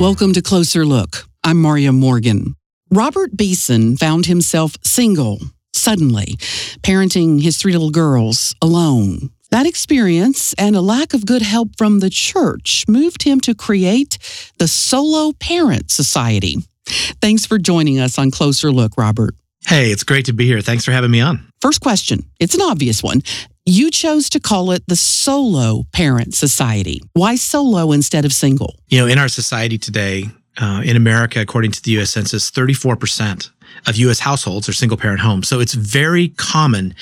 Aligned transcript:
Welcome 0.00 0.32
to 0.34 0.42
Closer 0.42 0.86
Look. 0.86 1.24
I'm 1.42 1.60
Maria 1.60 1.90
Morgan. 1.90 2.54
Robert 2.88 3.36
Beeson 3.36 3.96
found 3.96 4.26
himself 4.26 4.76
single 4.84 5.40
suddenly, 5.74 6.36
parenting 6.82 7.42
his 7.42 7.56
three 7.56 7.72
little 7.72 7.90
girls 7.90 8.54
alone. 8.62 9.30
That 9.50 9.66
experience 9.66 10.54
and 10.54 10.76
a 10.76 10.80
lack 10.80 11.14
of 11.14 11.26
good 11.26 11.42
help 11.42 11.70
from 11.76 11.98
the 11.98 12.10
church 12.10 12.84
moved 12.86 13.24
him 13.24 13.40
to 13.40 13.56
create 13.56 14.18
the 14.58 14.68
Solo 14.68 15.32
Parent 15.32 15.90
Society. 15.90 16.58
Thanks 16.86 17.44
for 17.44 17.58
joining 17.58 17.98
us 17.98 18.20
on 18.20 18.30
Closer 18.30 18.70
Look, 18.70 18.92
Robert. 18.96 19.34
Hey, 19.66 19.90
it's 19.90 20.04
great 20.04 20.26
to 20.26 20.32
be 20.32 20.46
here. 20.46 20.60
Thanks 20.60 20.84
for 20.84 20.92
having 20.92 21.10
me 21.10 21.20
on. 21.20 21.44
First 21.60 21.80
question. 21.80 22.20
It's 22.38 22.54
an 22.54 22.62
obvious 22.62 23.02
one. 23.02 23.22
You 23.70 23.90
chose 23.90 24.30
to 24.30 24.40
call 24.40 24.70
it 24.70 24.82
the 24.86 24.96
Solo 24.96 25.82
Parent 25.92 26.34
Society. 26.34 27.02
Why 27.12 27.34
solo 27.34 27.92
instead 27.92 28.24
of 28.24 28.32
single? 28.32 28.76
You 28.88 28.98
know, 28.98 29.06
in 29.06 29.18
our 29.18 29.28
society 29.28 29.76
today, 29.76 30.24
uh, 30.56 30.80
in 30.82 30.96
America, 30.96 31.38
according 31.38 31.72
to 31.72 31.82
the 31.82 31.90
US 31.98 32.08
Census, 32.08 32.50
34% 32.50 33.50
of 33.86 33.96
US 33.96 34.20
households 34.20 34.70
are 34.70 34.72
single 34.72 34.96
parent 34.96 35.20
homes. 35.20 35.48
So 35.48 35.60
it's 35.60 35.74
very 35.74 36.28
common 36.28 36.94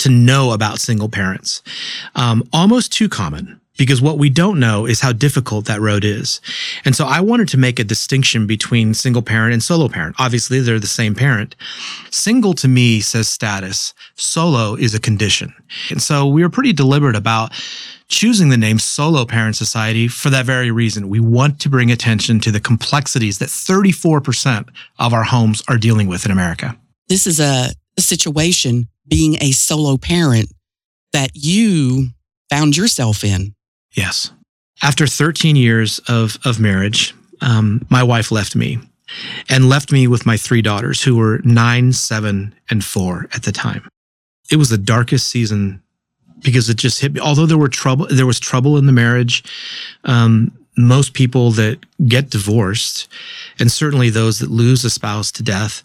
to 0.00 0.10
know 0.10 0.52
about 0.52 0.78
single 0.78 1.08
parents. 1.08 1.62
Um, 2.14 2.46
almost 2.52 2.92
too 2.92 3.08
common 3.08 3.57
because 3.78 4.02
what 4.02 4.18
we 4.18 4.28
don't 4.28 4.60
know 4.60 4.84
is 4.84 5.00
how 5.00 5.12
difficult 5.12 5.64
that 5.64 5.80
road 5.80 6.04
is. 6.04 6.40
And 6.84 6.94
so 6.94 7.06
I 7.06 7.20
wanted 7.20 7.48
to 7.48 7.56
make 7.56 7.78
a 7.78 7.84
distinction 7.84 8.46
between 8.46 8.92
single 8.92 9.22
parent 9.22 9.54
and 9.54 9.62
solo 9.62 9.88
parent. 9.88 10.16
Obviously, 10.18 10.60
they're 10.60 10.78
the 10.78 10.86
same 10.86 11.14
parent. 11.14 11.56
Single 12.10 12.52
to 12.54 12.68
me 12.68 13.00
says 13.00 13.28
status, 13.28 13.94
solo 14.16 14.74
is 14.74 14.94
a 14.94 15.00
condition. 15.00 15.54
And 15.90 16.02
so 16.02 16.26
we 16.26 16.42
were 16.42 16.50
pretty 16.50 16.74
deliberate 16.74 17.16
about 17.16 17.52
choosing 18.08 18.48
the 18.48 18.56
name 18.56 18.78
Solo 18.78 19.24
Parent 19.24 19.54
Society 19.54 20.08
for 20.08 20.30
that 20.30 20.46
very 20.46 20.70
reason. 20.70 21.08
We 21.08 21.20
want 21.20 21.60
to 21.60 21.68
bring 21.68 21.90
attention 21.90 22.40
to 22.40 22.50
the 22.50 22.60
complexities 22.60 23.38
that 23.38 23.48
34% 23.48 24.68
of 24.98 25.12
our 25.12 25.24
homes 25.24 25.62
are 25.68 25.76
dealing 25.76 26.08
with 26.08 26.24
in 26.24 26.30
America. 26.30 26.76
This 27.08 27.26
is 27.26 27.40
a, 27.40 27.68
situation 27.98 28.86
being 29.08 29.36
a 29.40 29.50
solo 29.50 29.96
parent 29.96 30.52
that 31.12 31.30
you 31.34 32.10
found 32.48 32.76
yourself 32.76 33.24
in. 33.24 33.52
Yes. 33.98 34.30
After 34.80 35.08
13 35.08 35.56
years 35.56 35.98
of, 36.06 36.38
of 36.44 36.60
marriage, 36.60 37.16
um, 37.40 37.84
my 37.90 38.04
wife 38.04 38.30
left 38.30 38.54
me 38.54 38.78
and 39.48 39.68
left 39.68 39.90
me 39.90 40.06
with 40.06 40.24
my 40.24 40.36
three 40.36 40.62
daughters 40.62 41.02
who 41.02 41.16
were 41.16 41.40
nine, 41.42 41.92
seven, 41.92 42.54
and 42.70 42.84
four 42.84 43.28
at 43.34 43.42
the 43.42 43.50
time. 43.50 43.88
It 44.52 44.56
was 44.56 44.70
the 44.70 44.78
darkest 44.78 45.26
season 45.26 45.82
because 46.44 46.70
it 46.70 46.76
just 46.76 47.00
hit 47.00 47.14
me. 47.14 47.20
Although 47.20 47.46
there 47.46 47.58
were 47.58 47.68
trouble, 47.68 48.06
there 48.08 48.24
was 48.24 48.38
trouble 48.38 48.78
in 48.78 48.86
the 48.86 48.92
marriage. 48.92 49.42
Um, 50.04 50.56
most 50.76 51.12
people 51.12 51.50
that 51.52 51.84
get 52.06 52.30
divorced, 52.30 53.08
and 53.58 53.72
certainly 53.72 54.10
those 54.10 54.38
that 54.38 54.48
lose 54.48 54.84
a 54.84 54.90
spouse 54.90 55.32
to 55.32 55.42
death, 55.42 55.82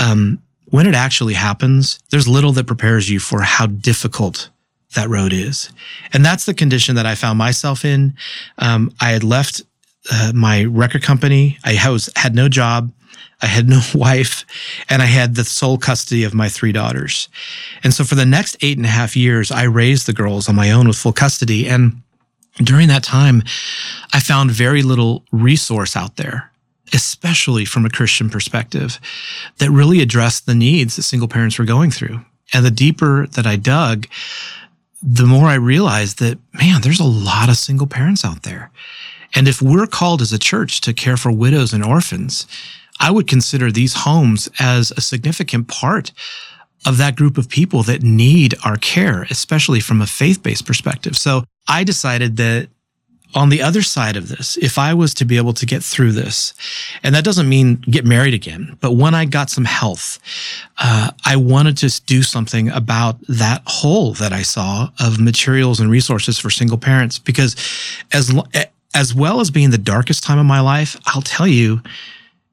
um, 0.00 0.42
when 0.70 0.88
it 0.88 0.96
actually 0.96 1.34
happens, 1.34 2.00
there's 2.10 2.26
little 2.26 2.50
that 2.54 2.66
prepares 2.66 3.08
you 3.08 3.20
for 3.20 3.42
how 3.42 3.66
difficult 3.66 4.50
that 4.94 5.08
road 5.08 5.32
is. 5.32 5.70
And 6.12 6.24
that's 6.24 6.44
the 6.44 6.54
condition 6.54 6.96
that 6.96 7.06
I 7.06 7.14
found 7.14 7.38
myself 7.38 7.84
in. 7.84 8.14
Um, 8.58 8.94
I 9.00 9.10
had 9.10 9.24
left 9.24 9.62
uh, 10.10 10.32
my 10.34 10.64
record 10.64 11.02
company. 11.02 11.58
I 11.64 11.90
was, 11.90 12.10
had 12.16 12.34
no 12.34 12.48
job. 12.48 12.92
I 13.40 13.46
had 13.46 13.68
no 13.68 13.80
wife 13.94 14.44
and 14.88 15.02
I 15.02 15.06
had 15.06 15.34
the 15.34 15.44
sole 15.44 15.78
custody 15.78 16.24
of 16.24 16.34
my 16.34 16.48
three 16.48 16.72
daughters. 16.72 17.28
And 17.82 17.92
so 17.92 18.04
for 18.04 18.14
the 18.14 18.26
next 18.26 18.56
eight 18.60 18.76
and 18.76 18.86
a 18.86 18.90
half 18.90 19.16
years, 19.16 19.50
I 19.50 19.64
raised 19.64 20.06
the 20.06 20.12
girls 20.12 20.48
on 20.48 20.54
my 20.54 20.70
own 20.70 20.86
with 20.86 20.96
full 20.96 21.12
custody. 21.12 21.68
And 21.68 22.02
during 22.58 22.88
that 22.88 23.02
time, 23.02 23.42
I 24.12 24.20
found 24.20 24.50
very 24.50 24.82
little 24.82 25.24
resource 25.32 25.96
out 25.96 26.16
there, 26.16 26.50
especially 26.92 27.64
from 27.64 27.84
a 27.84 27.90
Christian 27.90 28.30
perspective, 28.30 29.00
that 29.58 29.70
really 29.70 30.00
addressed 30.00 30.46
the 30.46 30.54
needs 30.54 30.96
that 30.96 31.02
single 31.02 31.28
parents 31.28 31.58
were 31.58 31.64
going 31.64 31.90
through. 31.90 32.20
And 32.54 32.64
the 32.64 32.70
deeper 32.70 33.26
that 33.28 33.46
I 33.46 33.56
dug, 33.56 34.06
the 35.02 35.26
more 35.26 35.46
I 35.46 35.54
realized 35.54 36.18
that, 36.20 36.38
man, 36.52 36.80
there's 36.80 37.00
a 37.00 37.04
lot 37.04 37.48
of 37.48 37.56
single 37.56 37.86
parents 37.86 38.24
out 38.24 38.42
there. 38.42 38.70
And 39.34 39.48
if 39.48 39.60
we're 39.60 39.86
called 39.86 40.22
as 40.22 40.32
a 40.32 40.38
church 40.38 40.80
to 40.82 40.92
care 40.92 41.16
for 41.16 41.32
widows 41.32 41.72
and 41.72 41.84
orphans, 41.84 42.46
I 43.00 43.10
would 43.10 43.26
consider 43.26 43.72
these 43.72 43.94
homes 43.94 44.48
as 44.58 44.92
a 44.92 45.00
significant 45.00 45.68
part 45.68 46.12
of 46.86 46.98
that 46.98 47.16
group 47.16 47.38
of 47.38 47.48
people 47.48 47.82
that 47.84 48.02
need 48.02 48.54
our 48.64 48.76
care, 48.76 49.26
especially 49.30 49.80
from 49.80 50.00
a 50.00 50.06
faith 50.06 50.42
based 50.42 50.66
perspective. 50.66 51.16
So 51.16 51.44
I 51.68 51.84
decided 51.84 52.36
that 52.36 52.68
on 53.34 53.48
the 53.48 53.62
other 53.62 53.82
side 53.82 54.16
of 54.16 54.28
this, 54.28 54.56
if 54.58 54.78
I 54.78 54.94
was 54.94 55.14
to 55.14 55.24
be 55.24 55.36
able 55.36 55.52
to 55.54 55.66
get 55.66 55.82
through 55.82 56.12
this, 56.12 56.54
and 57.02 57.14
that 57.14 57.24
doesn't 57.24 57.48
mean 57.48 57.76
get 57.90 58.04
married 58.04 58.34
again, 58.34 58.76
but 58.80 58.92
when 58.92 59.14
I 59.14 59.24
got 59.24 59.50
some 59.50 59.64
health, 59.64 60.18
uh, 60.78 61.10
I 61.24 61.36
wanted 61.36 61.76
to 61.78 62.02
do 62.02 62.22
something 62.22 62.68
about 62.68 63.16
that 63.28 63.62
hole 63.66 64.14
that 64.14 64.32
I 64.32 64.42
saw 64.42 64.90
of 65.00 65.20
materials 65.20 65.80
and 65.80 65.90
resources 65.90 66.38
for 66.38 66.50
single 66.50 66.78
parents. 66.78 67.18
Because 67.18 67.56
as 68.12 68.32
as 68.94 69.14
well 69.14 69.40
as 69.40 69.50
being 69.50 69.70
the 69.70 69.78
darkest 69.78 70.22
time 70.22 70.38
of 70.38 70.46
my 70.46 70.60
life, 70.60 71.00
I'll 71.06 71.22
tell 71.22 71.46
you, 71.46 71.80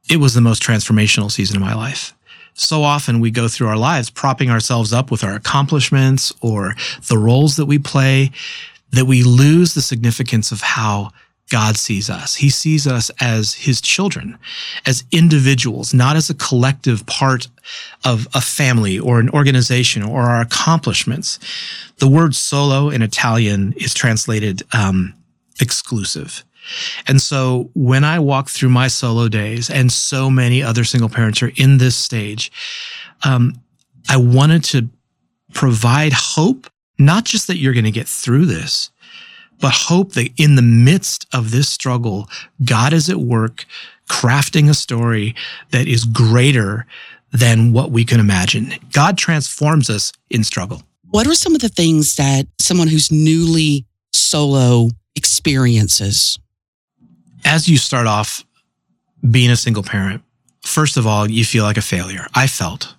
it 0.10 0.18
was 0.18 0.34
the 0.34 0.42
most 0.42 0.64
transformational 0.64 1.30
season 1.30 1.58
of 1.58 1.62
my 1.62 1.76
life. 1.76 2.14
So 2.54 2.84
often 2.84 3.20
we 3.20 3.32
go 3.32 3.48
through 3.48 3.68
our 3.68 3.78
lives 3.78 4.10
propping 4.10 4.50
ourselves 4.50 4.92
up 4.92 5.12
with 5.12 5.24
our 5.24 5.34
accomplishments 5.34 6.34
or 6.42 6.76
the 7.08 7.18
roles 7.18 7.56
that 7.56 7.66
we 7.66 7.80
play 7.80 8.32
that 8.92 9.06
we 9.06 9.24
lose 9.24 9.74
the 9.74 9.82
significance 9.82 10.52
of 10.52 10.62
how 10.62 11.12
God 11.50 11.78
sees 11.78 12.10
us. 12.10 12.36
He 12.36 12.50
sees 12.50 12.86
us 12.86 13.10
as 13.20 13.54
his 13.54 13.82
children, 13.82 14.38
as 14.86 15.04
individuals, 15.12 15.94
not 15.94 16.16
as 16.16 16.30
a 16.30 16.36
collective 16.36 17.06
part 17.08 17.48
of 18.06 18.28
a 18.34 18.42
family 18.42 19.00
or 19.00 19.20
an 19.20 19.30
organization 19.32 20.04
or 20.04 20.22
our 20.22 20.42
accomplishments. 20.42 21.40
The 21.98 22.08
word 22.08 22.36
solo 22.36 22.90
in 22.90 23.02
Italian 23.02 23.74
is 23.78 23.94
translated 23.94 24.62
um, 24.74 25.16
exclusive. 25.60 26.44
And 27.08 27.20
so 27.20 27.72
when 27.74 28.04
I 28.04 28.20
walk 28.20 28.50
through 28.50 28.70
my 28.70 28.88
solo 28.88 29.28
days, 29.28 29.70
and 29.72 29.92
so 29.92 30.30
many 30.30 30.62
other 30.62 30.84
single 30.84 31.10
parents 31.10 31.42
are 31.42 31.52
in 31.56 31.80
this 31.80 31.96
stage, 31.96 32.52
um, 33.24 33.60
I 34.08 34.18
wanted 34.18 34.64
to 34.66 34.90
provide 35.54 36.14
hope, 36.14 36.68
not 37.00 37.26
just 37.26 37.48
that 37.48 37.58
you're 37.58 37.74
going 37.74 37.86
to 37.86 37.92
get 37.92 38.08
through 38.08 38.46
this, 38.46 38.92
but 39.60 39.72
hope 39.74 40.14
that 40.14 40.30
in 40.38 40.56
the 40.56 40.62
midst 40.62 41.26
of 41.34 41.52
this 41.52 41.68
struggle, 41.70 42.30
God 42.64 42.94
is 42.94 43.10
at 43.10 43.18
work 43.18 43.66
crafting 44.10 44.70
a 44.70 44.74
story 44.74 45.36
that 45.72 45.88
is 45.88 46.06
greater 46.06 46.86
than 47.32 47.74
what 47.74 47.92
we 47.92 48.06
can 48.06 48.20
imagine. 48.20 48.74
God 48.92 49.18
transforms 49.18 49.90
us 49.90 50.12
in 50.30 50.44
struggle. 50.44 50.84
What 51.10 51.28
are 51.28 51.36
some 51.36 51.56
of 51.56 51.62
the 51.62 51.70
things 51.70 52.16
that 52.16 52.48
someone 52.60 52.88
who's 52.88 53.12
newly 53.12 53.86
solo 54.12 54.90
experiences? 55.16 56.38
as 57.46 57.68
you 57.68 57.78
start 57.78 58.08
off 58.08 58.46
being 59.30 59.50
a 59.50 59.56
single 59.56 59.84
parent, 59.84 60.24
first 60.62 60.98
of 60.98 61.08
all, 61.08 61.30
you 61.30 61.44
feel 61.44 61.64
like 61.64 61.78
a 61.78 61.82
failure. 61.82 62.28
I 62.34 62.48
felt 62.48 62.96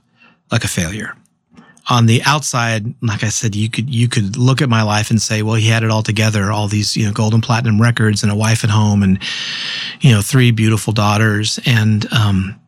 like 0.51 0.65
a 0.65 0.69
failure. 0.69 1.15
On 1.91 2.07
the 2.07 2.23
outside, 2.25 2.95
like 3.03 3.25
I 3.25 3.29
said, 3.29 3.55
you 3.55 3.69
could 3.69 3.93
you 3.93 4.09
could 4.09 4.37
look 4.37 4.63
at 4.63 4.69
my 4.69 4.83
life 4.83 5.11
and 5.11 5.21
say, 5.21 5.43
well, 5.43 5.57
he 5.57 5.69
had 5.69 5.83
it 5.83 5.91
all 5.91 6.03
together, 6.03 6.51
all 6.51 6.69
these, 6.69 6.97
you 6.97 7.05
know, 7.05 7.13
gold 7.13 7.35
and 7.35 7.43
platinum 7.43 7.83
records 7.83 8.23
and 8.23 8.33
a 8.33 8.37
wife 8.37 8.65
at 8.65 8.71
home 8.71 9.03
and 9.03 9.19
you 10.01 10.13
know, 10.13 10.23
three 10.23 10.53
beautiful 10.53 10.93
daughters. 10.93 11.59
And 11.67 12.11
um, 12.13 12.59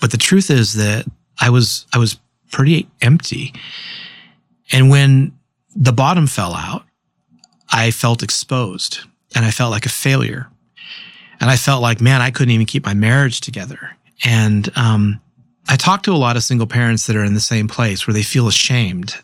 but 0.00 0.10
the 0.10 0.16
truth 0.16 0.50
is 0.50 0.74
that 0.74 1.06
I 1.40 1.50
was 1.50 1.86
I 1.92 1.98
was 1.98 2.18
pretty 2.50 2.88
empty. 3.02 3.52
And 4.72 4.90
when 4.90 5.36
the 5.74 5.92
bottom 5.92 6.26
fell 6.26 6.54
out, 6.54 6.84
I 7.70 7.90
felt 7.90 8.22
exposed 8.22 9.00
and 9.34 9.44
I 9.44 9.50
felt 9.50 9.70
like 9.70 9.86
a 9.86 9.90
failure. 9.90 10.48
And 11.40 11.50
I 11.50 11.56
felt 11.56 11.82
like, 11.82 12.00
man, 12.00 12.22
I 12.22 12.30
couldn't 12.30 12.52
even 12.52 12.66
keep 12.66 12.86
my 12.86 12.94
marriage 12.94 13.40
together. 13.42 13.90
And 14.24 14.70
um, 14.76 15.20
I 15.68 15.76
talk 15.76 16.02
to 16.04 16.12
a 16.12 16.16
lot 16.16 16.36
of 16.36 16.42
single 16.42 16.66
parents 16.66 17.06
that 17.06 17.16
are 17.16 17.24
in 17.24 17.34
the 17.34 17.40
same 17.40 17.68
place 17.68 18.06
where 18.06 18.14
they 18.14 18.22
feel 18.22 18.48
ashamed 18.48 19.16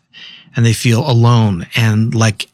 and 0.57 0.67
they 0.67 0.73
feel 0.73 1.09
alone 1.09 1.67
and 1.77 2.15
like 2.15 2.49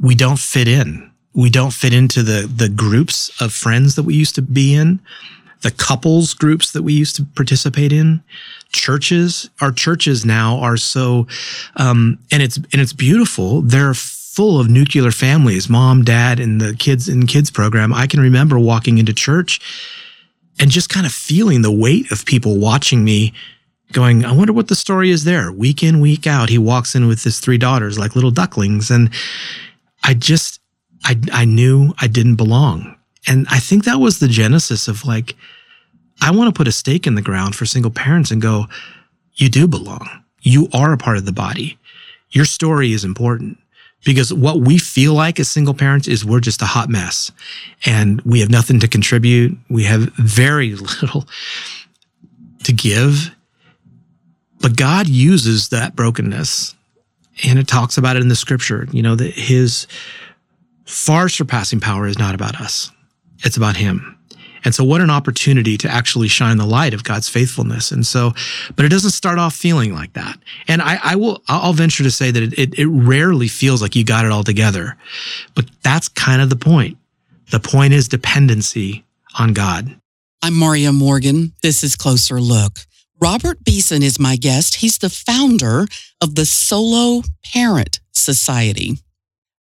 we 0.00 0.14
don't 0.14 0.38
fit 0.38 0.68
in. 0.68 1.10
We 1.34 1.50
don't 1.50 1.72
fit 1.72 1.92
into 1.92 2.22
the 2.22 2.46
the 2.46 2.68
groups 2.68 3.30
of 3.40 3.52
friends 3.52 3.94
that 3.94 4.02
we 4.02 4.14
used 4.14 4.34
to 4.34 4.42
be 4.42 4.74
in, 4.74 5.00
the 5.62 5.70
couples 5.70 6.34
groups 6.34 6.72
that 6.72 6.82
we 6.82 6.92
used 6.92 7.16
to 7.16 7.24
participate 7.24 7.92
in, 7.92 8.22
churches. 8.70 9.48
Our 9.60 9.72
churches 9.72 10.26
now 10.26 10.58
are 10.58 10.76
so, 10.76 11.26
um, 11.76 12.18
and 12.30 12.42
it's 12.42 12.56
and 12.56 12.80
it's 12.80 12.92
beautiful. 12.92 13.62
They're 13.62 13.94
full 13.94 14.58
of 14.58 14.68
nuclear 14.68 15.10
families, 15.10 15.68
mom, 15.68 16.04
dad, 16.04 16.40
and 16.40 16.60
the 16.60 16.74
kids 16.74 17.08
in 17.08 17.26
kids 17.26 17.50
program. 17.50 17.92
I 17.92 18.06
can 18.06 18.20
remember 18.20 18.58
walking 18.58 18.98
into 18.98 19.12
church 19.12 19.60
and 20.62 20.70
just 20.70 20.88
kind 20.88 21.06
of 21.06 21.12
feeling 21.12 21.62
the 21.62 21.72
weight 21.72 22.12
of 22.12 22.24
people 22.24 22.56
watching 22.56 23.02
me 23.02 23.32
going, 23.90 24.24
I 24.24 24.30
wonder 24.30 24.52
what 24.52 24.68
the 24.68 24.76
story 24.76 25.10
is 25.10 25.24
there. 25.24 25.50
Week 25.50 25.82
in, 25.82 25.98
week 25.98 26.24
out, 26.24 26.50
he 26.50 26.56
walks 26.56 26.94
in 26.94 27.08
with 27.08 27.24
his 27.24 27.40
three 27.40 27.58
daughters 27.58 27.98
like 27.98 28.14
little 28.14 28.30
ducklings. 28.30 28.88
And 28.88 29.10
I 30.04 30.14
just, 30.14 30.60
I, 31.02 31.18
I 31.32 31.46
knew 31.46 31.92
I 31.98 32.06
didn't 32.06 32.36
belong. 32.36 32.96
And 33.26 33.44
I 33.50 33.58
think 33.58 33.84
that 33.84 33.98
was 33.98 34.20
the 34.20 34.28
genesis 34.28 34.86
of 34.86 35.04
like, 35.04 35.34
I 36.20 36.30
want 36.30 36.54
to 36.54 36.56
put 36.56 36.68
a 36.68 36.72
stake 36.72 37.08
in 37.08 37.16
the 37.16 37.22
ground 37.22 37.56
for 37.56 37.66
single 37.66 37.90
parents 37.90 38.30
and 38.30 38.40
go, 38.40 38.66
you 39.34 39.48
do 39.48 39.66
belong. 39.66 40.08
You 40.42 40.68
are 40.72 40.92
a 40.92 40.96
part 40.96 41.16
of 41.16 41.26
the 41.26 41.32
body. 41.32 41.76
Your 42.30 42.44
story 42.44 42.92
is 42.92 43.04
important 43.04 43.58
because 44.04 44.32
what 44.32 44.60
we 44.60 44.78
feel 44.78 45.14
like 45.14 45.38
as 45.38 45.48
single 45.48 45.74
parents 45.74 46.08
is 46.08 46.24
we're 46.24 46.40
just 46.40 46.62
a 46.62 46.66
hot 46.66 46.88
mess 46.88 47.30
and 47.84 48.20
we 48.22 48.40
have 48.40 48.50
nothing 48.50 48.80
to 48.80 48.88
contribute. 48.88 49.56
We 49.68 49.84
have 49.84 50.12
very 50.14 50.74
little 51.02 51.26
to 52.64 52.72
give. 52.72 53.34
But 54.60 54.76
God 54.76 55.08
uses 55.08 55.68
that 55.70 55.96
brokenness 55.96 56.74
and 57.44 57.58
it 57.58 57.66
talks 57.66 57.96
about 57.96 58.16
it 58.16 58.22
in 58.22 58.28
the 58.28 58.36
scripture, 58.36 58.86
you 58.92 59.02
know, 59.02 59.14
that 59.14 59.34
his 59.34 59.86
far 60.84 61.28
surpassing 61.28 61.80
power 61.80 62.06
is 62.06 62.18
not 62.18 62.34
about 62.34 62.60
us. 62.60 62.90
It's 63.44 63.56
about 63.56 63.76
him. 63.76 64.18
And 64.64 64.74
so 64.74 64.84
what 64.84 65.00
an 65.00 65.10
opportunity 65.10 65.76
to 65.78 65.88
actually 65.88 66.28
shine 66.28 66.56
the 66.56 66.66
light 66.66 66.94
of 66.94 67.04
God's 67.04 67.28
faithfulness. 67.28 67.90
And 67.90 68.06
so, 68.06 68.32
but 68.76 68.84
it 68.84 68.88
doesn't 68.88 69.10
start 69.10 69.38
off 69.38 69.54
feeling 69.54 69.94
like 69.94 70.12
that. 70.12 70.38
And 70.68 70.80
I, 70.80 70.98
I 71.02 71.16
will, 71.16 71.42
I'll 71.48 71.72
venture 71.72 72.02
to 72.02 72.10
say 72.10 72.30
that 72.30 72.42
it, 72.42 72.58
it, 72.58 72.78
it 72.78 72.86
rarely 72.86 73.48
feels 73.48 73.82
like 73.82 73.96
you 73.96 74.04
got 74.04 74.24
it 74.24 74.30
all 74.30 74.44
together, 74.44 74.96
but 75.54 75.66
that's 75.82 76.08
kind 76.08 76.40
of 76.40 76.50
the 76.50 76.56
point. 76.56 76.98
The 77.50 77.60
point 77.60 77.92
is 77.92 78.08
dependency 78.08 79.04
on 79.38 79.52
God. 79.52 79.96
I'm 80.42 80.58
Maria 80.58 80.92
Morgan. 80.92 81.52
This 81.62 81.84
is 81.84 81.96
Closer 81.96 82.40
Look. 82.40 82.80
Robert 83.20 83.62
Beeson 83.62 84.02
is 84.02 84.18
my 84.18 84.34
guest. 84.34 84.76
He's 84.76 84.98
the 84.98 85.10
founder 85.10 85.86
of 86.20 86.34
the 86.34 86.44
Solo 86.44 87.22
Parent 87.44 88.00
Society. 88.10 88.98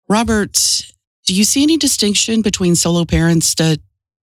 Robert, 0.09 0.83
do 1.27 1.35
you 1.35 1.43
see 1.43 1.61
any 1.61 1.77
distinction 1.77 2.41
between 2.41 2.75
solo 2.75 3.05
parents 3.05 3.53
that 3.55 3.79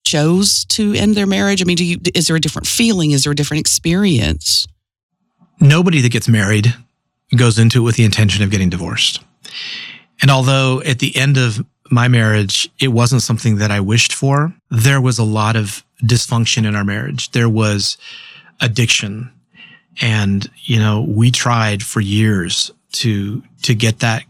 chose 0.03 0.65
to 0.65 0.93
end 0.93 1.15
their 1.15 1.27
marriage? 1.27 1.61
I 1.61 1.65
mean, 1.65 1.77
do 1.77 1.85
you, 1.85 1.97
is 2.13 2.27
there 2.27 2.35
a 2.35 2.41
different 2.41 2.67
feeling? 2.67 3.11
Is 3.11 3.23
there 3.23 3.31
a 3.31 3.35
different 3.35 3.61
experience? 3.61 4.67
Nobody 5.59 6.01
that 6.01 6.11
gets 6.11 6.27
married 6.27 6.73
goes 7.35 7.59
into 7.59 7.79
it 7.79 7.83
with 7.83 7.95
the 7.95 8.03
intention 8.03 8.43
of 8.43 8.51
getting 8.51 8.69
divorced. 8.69 9.23
And 10.21 10.29
although 10.29 10.81
at 10.81 10.99
the 10.99 11.15
end 11.15 11.37
of 11.37 11.65
my 11.89 12.07
marriage, 12.07 12.69
it 12.79 12.89
wasn't 12.89 13.21
something 13.21 13.57
that 13.57 13.71
I 13.71 13.79
wished 13.79 14.13
for, 14.13 14.53
there 14.69 15.01
was 15.01 15.19
a 15.19 15.23
lot 15.23 15.55
of 15.55 15.83
dysfunction 16.03 16.65
in 16.65 16.75
our 16.75 16.83
marriage. 16.83 17.31
There 17.31 17.49
was 17.49 17.97
addiction. 18.59 19.31
And, 20.01 20.49
you 20.63 20.79
know, 20.79 21.01
we 21.01 21.31
tried 21.31 21.83
for 21.83 21.99
years 21.99 22.71
to, 22.93 23.43
to 23.63 23.75
get 23.75 23.99
that 23.99 24.23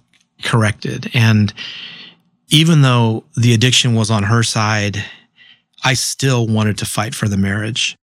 corrected. 0.43 1.11
And 1.13 1.53
even 2.49 2.81
though 2.81 3.23
the 3.35 3.53
addiction 3.53 3.93
was 3.93 4.09
on 4.11 4.23
her 4.23 4.43
side, 4.43 5.03
I 5.83 5.93
still 5.93 6.47
wanted 6.47 6.77
to 6.79 6.85
fight 6.85 7.15
for 7.15 7.27
the 7.27 7.37
marriage. 7.37 7.95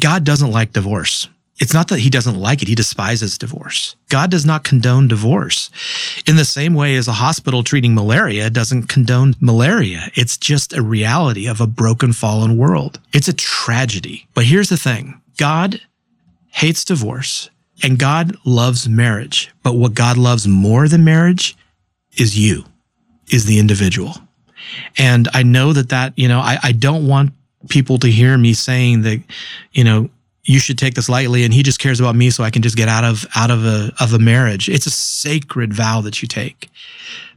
God 0.00 0.24
doesn't 0.24 0.50
like 0.50 0.72
divorce. 0.72 1.28
It's 1.60 1.74
not 1.74 1.88
that 1.88 2.00
he 2.00 2.10
doesn't 2.10 2.40
like 2.40 2.62
it. 2.62 2.68
He 2.68 2.74
despises 2.74 3.38
divorce. 3.38 3.94
God 4.08 4.30
does 4.30 4.44
not 4.44 4.64
condone 4.64 5.06
divorce 5.06 5.70
in 6.26 6.36
the 6.36 6.44
same 6.44 6.74
way 6.74 6.96
as 6.96 7.06
a 7.06 7.12
hospital 7.12 7.62
treating 7.62 7.94
malaria 7.94 8.50
doesn't 8.50 8.88
condone 8.88 9.34
malaria. 9.38 10.10
It's 10.14 10.36
just 10.36 10.72
a 10.72 10.82
reality 10.82 11.46
of 11.46 11.60
a 11.60 11.66
broken, 11.66 12.12
fallen 12.14 12.56
world. 12.56 12.98
It's 13.12 13.28
a 13.28 13.32
tragedy. 13.32 14.26
But 14.34 14.46
here's 14.46 14.70
the 14.70 14.76
thing. 14.76 15.20
God 15.36 15.80
hates 16.48 16.84
divorce 16.84 17.48
and 17.82 17.98
God 17.98 18.36
loves 18.44 18.88
marriage. 18.88 19.50
But 19.62 19.76
what 19.76 19.94
God 19.94 20.16
loves 20.16 20.48
more 20.48 20.88
than 20.88 21.04
marriage 21.04 21.56
is 22.16 22.38
you, 22.38 22.64
is 23.30 23.44
the 23.44 23.58
individual. 23.58 24.14
And 24.98 25.28
I 25.32 25.42
know 25.42 25.72
that 25.72 25.88
that, 25.90 26.12
you 26.16 26.28
know, 26.28 26.40
I, 26.40 26.58
I 26.62 26.72
don't 26.72 27.06
want 27.06 27.32
people 27.68 27.98
to 27.98 28.08
hear 28.08 28.36
me 28.36 28.54
saying 28.54 29.02
that, 29.02 29.22
you 29.72 29.84
know, 29.84 30.10
you 30.44 30.58
should 30.58 30.76
take 30.76 30.94
this 30.94 31.08
lightly 31.08 31.44
and 31.44 31.54
he 31.54 31.62
just 31.62 31.78
cares 31.78 32.00
about 32.00 32.16
me 32.16 32.28
so 32.30 32.42
I 32.42 32.50
can 32.50 32.62
just 32.62 32.76
get 32.76 32.88
out 32.88 33.04
of 33.04 33.26
out 33.36 33.50
of 33.50 33.64
a 33.64 33.92
of 34.00 34.12
a 34.12 34.18
marriage. 34.18 34.68
It's 34.68 34.86
a 34.86 34.90
sacred 34.90 35.72
vow 35.72 36.00
that 36.00 36.20
you 36.20 36.26
take. 36.26 36.68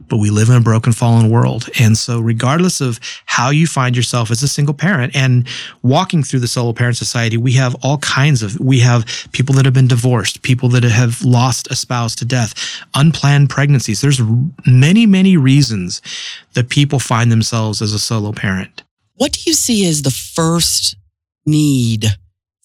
But 0.08 0.16
we 0.16 0.30
live 0.30 0.48
in 0.48 0.56
a 0.56 0.60
broken 0.60 0.92
fallen 0.92 1.30
world. 1.30 1.68
And 1.78 1.96
so 1.96 2.18
regardless 2.18 2.80
of 2.80 2.98
how 3.26 3.50
you 3.50 3.66
find 3.66 3.96
yourself 3.96 4.30
as 4.30 4.42
a 4.42 4.48
single 4.48 4.74
parent 4.74 5.14
and 5.14 5.46
walking 5.82 6.22
through 6.22 6.40
the 6.40 6.48
solo 6.48 6.72
parent 6.72 6.96
society, 6.96 7.36
we 7.36 7.52
have 7.52 7.76
all 7.82 7.98
kinds 7.98 8.42
of 8.42 8.58
we 8.58 8.80
have 8.80 9.06
people 9.32 9.54
that 9.54 9.64
have 9.64 9.74
been 9.74 9.86
divorced, 9.86 10.42
people 10.42 10.68
that 10.70 10.82
have 10.82 11.22
lost 11.22 11.70
a 11.70 11.76
spouse 11.76 12.16
to 12.16 12.24
death, 12.24 12.54
unplanned 12.94 13.50
pregnancies. 13.50 14.00
There's 14.00 14.20
many 14.66 15.06
many 15.06 15.36
reasons 15.36 16.02
that 16.54 16.70
people 16.70 16.98
find 16.98 17.30
themselves 17.30 17.80
as 17.80 17.92
a 17.92 18.00
solo 18.00 18.32
parent. 18.32 18.82
What 19.14 19.32
do 19.32 19.40
you 19.46 19.52
see 19.52 19.86
as 19.86 20.02
the 20.02 20.10
first 20.10 20.96
need 21.46 22.16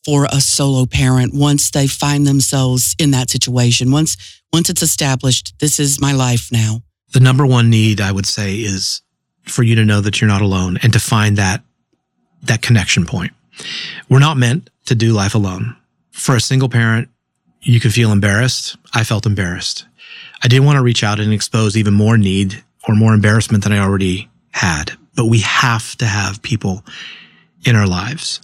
for 0.05 0.25
a 0.25 0.41
solo 0.41 0.85
parent 0.85 1.33
once 1.33 1.71
they 1.71 1.87
find 1.87 2.25
themselves 2.25 2.95
in 2.97 3.11
that 3.11 3.29
situation. 3.29 3.91
Once 3.91 4.17
once 4.53 4.69
it's 4.69 4.81
established, 4.81 5.53
this 5.59 5.79
is 5.79 6.01
my 6.01 6.11
life 6.11 6.51
now. 6.51 6.81
The 7.13 7.19
number 7.19 7.45
one 7.45 7.69
need 7.69 8.01
I 8.01 8.11
would 8.11 8.25
say 8.25 8.55
is 8.55 9.01
for 9.43 9.63
you 9.63 9.75
to 9.75 9.85
know 9.85 10.01
that 10.01 10.19
you're 10.19 10.27
not 10.27 10.41
alone 10.41 10.77
and 10.83 10.93
to 10.93 10.99
find 10.99 11.37
that 11.37 11.63
that 12.43 12.61
connection 12.61 13.05
point. 13.05 13.31
We're 14.09 14.19
not 14.19 14.37
meant 14.37 14.69
to 14.85 14.95
do 14.95 15.13
life 15.13 15.35
alone. 15.35 15.75
For 16.11 16.35
a 16.35 16.41
single 16.41 16.69
parent, 16.69 17.09
you 17.61 17.79
could 17.79 17.93
feel 17.93 18.11
embarrassed. 18.11 18.77
I 18.93 19.03
felt 19.03 19.25
embarrassed. 19.25 19.85
I 20.43 20.47
didn't 20.47 20.65
want 20.65 20.77
to 20.77 20.83
reach 20.83 21.03
out 21.03 21.19
and 21.19 21.31
expose 21.31 21.77
even 21.77 21.93
more 21.93 22.17
need 22.17 22.63
or 22.87 22.95
more 22.95 23.13
embarrassment 23.13 23.63
than 23.63 23.73
I 23.73 23.79
already 23.79 24.29
had. 24.51 24.93
But 25.15 25.27
we 25.27 25.39
have 25.39 25.95
to 25.97 26.05
have 26.05 26.41
people 26.41 26.83
in 27.65 27.75
our 27.75 27.87
lives. 27.87 28.41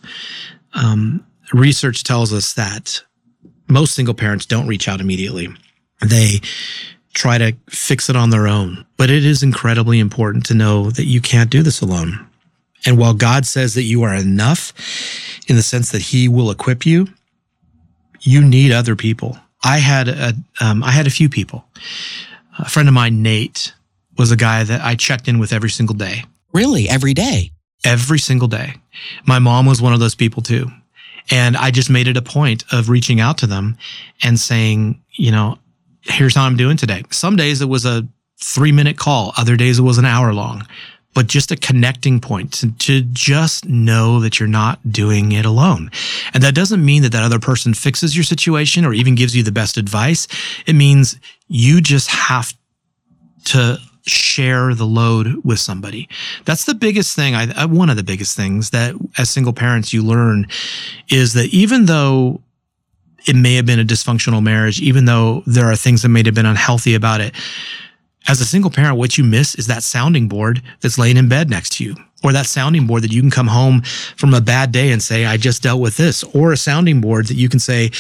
Um, 0.74 1.26
research 1.54 2.04
tells 2.04 2.34
us 2.34 2.54
that 2.54 3.04
most 3.68 3.94
single 3.94 4.14
parents 4.14 4.46
don't 4.46 4.68
reach 4.68 4.88
out 4.88 5.02
immediately. 5.02 5.50
They 6.02 6.42
try 7.14 7.38
to 7.38 7.54
fix 7.70 8.10
it 8.10 8.16
on 8.16 8.30
their 8.30 8.48
own. 8.48 8.86
But 8.96 9.10
it 9.10 9.26
is 9.26 9.44
incredibly 9.44 10.00
important 10.00 10.46
to 10.48 10.54
know 10.54 10.92
that 10.92 11.06
you 11.06 11.20
can't 11.20 11.50
do 11.50 11.64
this 11.64 11.82
alone. 11.82 12.28
And 12.86 12.98
while 12.98 13.14
God 13.14 13.46
says 13.46 13.74
that 13.74 13.84
you 13.84 14.04
are 14.04 14.14
enough 14.14 14.72
in 15.48 15.56
the 15.56 15.64
sense 15.64 15.92
that 15.92 16.02
he 16.02 16.28
will 16.28 16.52
equip 16.52 16.86
you, 16.86 17.08
you 18.22 18.44
need 18.44 18.72
other 18.72 18.96
people. 18.96 19.38
I 19.64 19.80
had 19.80 20.08
a, 20.08 20.34
um, 20.62 20.84
I 20.84 20.92
had 20.92 21.08
a 21.08 21.12
few 21.12 21.28
people. 21.28 21.66
A 22.60 22.70
friend 22.70 22.88
of 22.88 22.94
mine, 22.94 23.22
Nate, 23.22 23.74
was 24.18 24.32
a 24.32 24.36
guy 24.36 24.64
that 24.64 24.82
I 24.82 24.96
checked 24.96 25.28
in 25.28 25.40
with 25.40 25.54
every 25.54 25.70
single 25.70 25.96
day. 25.96 26.24
Really? 26.54 26.88
Every 26.88 27.14
day? 27.14 27.52
Every 27.84 28.20
single 28.20 28.48
day. 28.48 28.76
My 29.26 29.40
mom 29.40 29.66
was 29.66 29.82
one 29.82 29.94
of 29.94 30.00
those 30.00 30.16
people 30.16 30.42
too. 30.42 30.70
And 31.30 31.58
I 31.58 31.72
just 31.72 31.90
made 31.90 32.08
it 32.08 32.18
a 32.18 32.22
point 32.22 32.64
of 32.72 32.90
reaching 32.90 33.20
out 33.20 33.38
to 33.40 33.48
them 33.48 33.78
and 34.24 34.40
saying, 34.40 35.02
you 35.14 35.32
know, 35.32 35.58
here's 36.02 36.36
how 36.36 36.46
I'm 36.46 36.58
doing 36.58 36.78
today. 36.78 37.04
Some 37.12 37.36
days 37.36 37.62
it 37.62 37.70
was 37.70 37.86
a 37.86 38.08
three 38.40 38.72
minute 38.72 38.98
call. 38.98 39.34
Other 39.38 39.56
days 39.56 39.80
it 39.80 39.84
was 39.84 39.98
an 39.98 40.06
hour 40.06 40.34
long, 40.34 40.66
but 41.14 41.28
just 41.28 41.52
a 41.52 41.56
connecting 41.56 42.20
point 42.20 42.64
to, 42.80 43.02
just 43.02 43.66
know 43.66 44.20
that 44.20 44.40
you're 44.40 44.48
not 44.48 44.92
doing 44.92 45.32
it 45.32 45.46
alone. 45.46 45.92
And 46.34 46.44
that 46.44 46.56
doesn't 46.56 46.84
mean 46.86 47.04
that 47.04 47.12
that 47.12 47.24
other 47.24 47.40
person 47.40 47.74
fixes 47.74 48.16
your 48.16 48.24
situation 48.24 48.86
or 48.86 48.94
even 48.94 49.16
gives 49.16 49.36
you 49.36 49.44
the 49.44 49.52
best 49.52 49.78
advice. 49.78 50.28
It 50.66 50.74
means 50.74 51.20
you 51.48 51.82
just 51.82 52.10
have 52.10 52.54
to 53.46 53.80
share 54.08 54.74
the 54.74 54.86
load 54.86 55.44
with 55.44 55.60
somebody. 55.60 56.08
That's 56.46 56.66
the 56.66 56.76
biggest 56.76 57.16
thing. 57.16 57.36
I, 57.36 57.66
one 57.66 57.90
of 57.90 57.98
the 57.98 58.04
biggest 58.04 58.36
things 58.36 58.70
that 58.72 58.96
as 59.18 59.30
single 59.30 59.54
parents 59.54 59.94
you 59.94 60.04
learn 60.04 60.48
is 61.10 61.34
that 61.34 61.54
even 61.54 61.86
though 61.86 62.42
it 63.28 63.36
may 63.36 63.56
have 63.56 63.66
been 63.66 63.80
a 63.80 63.84
dysfunctional 63.84 64.42
marriage, 64.42 64.80
even 64.82 65.06
though 65.06 65.44
there 65.46 65.66
are 65.66 65.76
things 65.76 66.02
that 66.02 66.10
may 66.10 66.24
have 66.24 66.36
been 66.36 66.46
unhealthy 66.46 66.96
about 66.96 67.22
it, 67.22 67.36
as 68.28 68.42
a 68.42 68.46
single 68.46 68.72
parent, 68.72 68.98
what 68.98 69.18
you 69.18 69.24
miss 69.24 69.56
is 69.56 69.68
that 69.68 69.84
sounding 69.84 70.28
board 70.28 70.62
that's 70.82 70.98
laying 70.98 71.18
in 71.18 71.30
bed 71.30 71.50
next 71.50 71.74
to 71.78 71.84
you, 71.84 71.96
or 72.24 72.34
that 72.34 72.46
sounding 72.46 72.88
board 72.88 73.04
that 73.04 73.12
you 73.12 73.22
can 73.22 73.32
come 73.32 73.48
home 73.48 73.82
from 74.16 74.34
a 74.34 74.42
bad 74.42 74.72
day 74.72 74.92
and 74.92 75.02
say, 75.02 75.26
I 75.26 75.38
just 75.38 75.64
dealt 75.64 75.82
with 75.82 75.98
this, 75.98 76.24
or 76.24 76.52
a 76.52 76.58
sounding 76.58 77.00
board 77.02 77.28
that 77.28 77.36
you 77.36 77.48
can 77.48 77.60
say, 77.60 77.92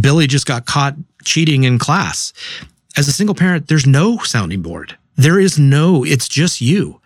Billy 0.00 0.26
just 0.26 0.46
got 0.46 0.64
caught 0.64 0.94
cheating 1.24 1.64
in 1.64 1.78
class. 1.78 2.32
As 2.96 3.08
a 3.08 3.12
single 3.12 3.34
parent, 3.34 3.68
there's 3.68 3.86
no 3.86 4.18
sounding 4.18 4.62
board. 4.62 4.96
There 5.16 5.38
is 5.38 5.58
no, 5.58 6.04
it's 6.04 6.28
just 6.28 6.60
you. 6.60 7.00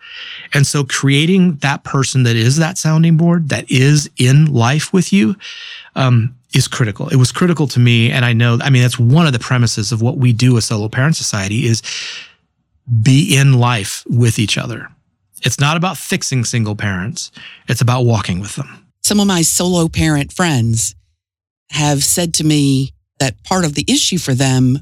And 0.55 0.67
so 0.67 0.85
creating 0.85 1.57
that 1.57 1.85
person 1.85 2.23
that 2.23 2.37
is 2.37 2.57
that 2.57 2.79
sounding 2.79 3.17
board, 3.17 3.49
that 3.49 3.71
is 3.71 4.09
in 4.17 4.53
life 4.53 4.93
with 4.93 5.13
you, 5.13 5.37
um, 5.95 6.35
is 6.55 6.69
critical. 6.69 7.09
It 7.09 7.17
was 7.17 7.33
critical 7.33 7.67
to 7.69 7.81
me. 7.81 8.11
And 8.11 8.25
I 8.25 8.33
know, 8.33 8.59
I 8.63 8.71
mean, 8.71 8.83
that's 8.83 8.99
one 8.99 9.27
of 9.27 9.33
the 9.33 9.39
premises 9.39 9.93
of 9.93 10.01
what 10.01 10.17
we 10.17 10.33
do 10.33 10.57
as 10.57 10.65
Solo 10.65 10.89
Parent 10.89 11.17
Society 11.17 11.67
is 11.67 11.83
be 13.03 13.37
in 13.37 13.55
life 13.55 14.05
with 14.09 14.39
each 14.39 14.57
other. 14.57 14.89
It's 15.43 15.61
not 15.61 15.77
about 15.77 15.97
fixing 15.97 16.45
single 16.45 16.77
parents. 16.77 17.31
It's 17.69 17.81
about 17.81 18.03
walking 18.03 18.41
with 18.41 18.57
them. 18.57 18.87
Some 19.03 19.21
of 19.21 19.27
my 19.27 19.43
solo 19.43 19.89
parent 19.89 20.33
friends 20.33 20.95
have 21.71 22.03
said 22.03 22.35
to 22.35 22.45
me 22.45 22.93
that 23.19 23.43
part 23.45 23.65
of 23.65 23.75
the 23.75 23.85
issue 23.87 24.19
for 24.19 24.35
them 24.35 24.79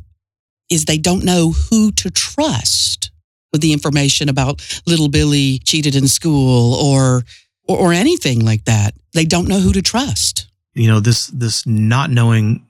is 0.70 0.84
they 0.84 0.98
don't 0.98 1.24
know 1.24 1.52
who 1.52 1.92
to 1.92 2.10
trust 2.10 3.10
with 3.54 3.62
the 3.62 3.72
information 3.72 4.28
about 4.28 4.60
little 4.84 5.08
Billy 5.08 5.60
cheated 5.60 5.94
in 5.94 6.08
school 6.08 6.74
or, 6.74 7.22
or, 7.68 7.78
or 7.78 7.92
anything 7.92 8.44
like 8.44 8.64
that. 8.64 8.94
They 9.12 9.24
don't 9.24 9.46
know 9.46 9.60
who 9.60 9.72
to 9.72 9.80
trust. 9.80 10.48
You 10.74 10.88
know, 10.88 10.98
this, 10.98 11.28
this 11.28 11.64
not 11.64 12.10
knowing 12.10 12.66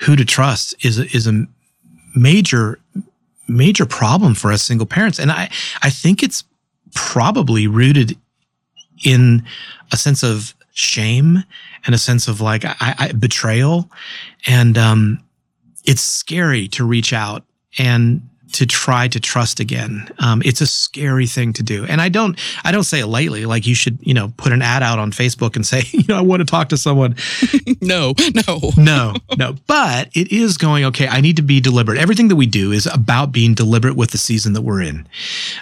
who 0.00 0.14
to 0.14 0.24
trust 0.26 0.74
is 0.84 0.98
is 0.98 1.26
a 1.26 1.46
major, 2.14 2.78
major 3.48 3.86
problem 3.86 4.34
for 4.34 4.52
us 4.52 4.62
single 4.62 4.86
parents. 4.86 5.18
And 5.18 5.32
I, 5.32 5.48
I 5.82 5.88
think 5.88 6.22
it's 6.22 6.44
probably 6.94 7.66
rooted 7.66 8.18
in 9.02 9.44
a 9.92 9.96
sense 9.96 10.22
of 10.22 10.54
shame 10.74 11.42
and 11.86 11.94
a 11.94 11.98
sense 11.98 12.28
of 12.28 12.42
like 12.42 12.66
I, 12.66 12.76
I, 12.98 13.12
betrayal. 13.12 13.90
And, 14.46 14.76
um, 14.76 15.24
it's 15.86 16.02
scary 16.02 16.68
to 16.68 16.84
reach 16.84 17.14
out 17.14 17.44
and 17.78 18.28
to 18.56 18.64
try 18.64 19.06
to 19.06 19.20
trust 19.20 19.60
again. 19.60 20.08
Um, 20.18 20.40
it's 20.42 20.62
a 20.62 20.66
scary 20.66 21.26
thing 21.26 21.52
to 21.54 21.62
do. 21.62 21.84
And 21.84 22.00
I 22.00 22.08
don't, 22.08 22.38
I 22.64 22.72
don't 22.72 22.84
say 22.84 23.00
it 23.00 23.06
lightly. 23.06 23.44
Like 23.44 23.66
you 23.66 23.74
should, 23.74 23.98
you 24.00 24.14
know, 24.14 24.32
put 24.38 24.50
an 24.50 24.62
ad 24.62 24.82
out 24.82 24.98
on 24.98 25.12
Facebook 25.12 25.56
and 25.56 25.66
say, 25.66 25.82
you 25.90 26.04
know, 26.08 26.16
I 26.16 26.22
want 26.22 26.40
to 26.40 26.46
talk 26.46 26.70
to 26.70 26.78
someone. 26.78 27.16
no, 27.82 28.14
no, 28.48 28.70
no, 28.78 29.14
no. 29.36 29.56
But 29.66 30.08
it 30.14 30.32
is 30.32 30.56
going, 30.56 30.86
okay, 30.86 31.06
I 31.06 31.20
need 31.20 31.36
to 31.36 31.42
be 31.42 31.60
deliberate. 31.60 31.98
Everything 31.98 32.28
that 32.28 32.36
we 32.36 32.46
do 32.46 32.72
is 32.72 32.86
about 32.86 33.30
being 33.30 33.52
deliberate 33.52 33.94
with 33.94 34.10
the 34.12 34.18
season 34.18 34.54
that 34.54 34.62
we're 34.62 34.80
in. 34.80 35.06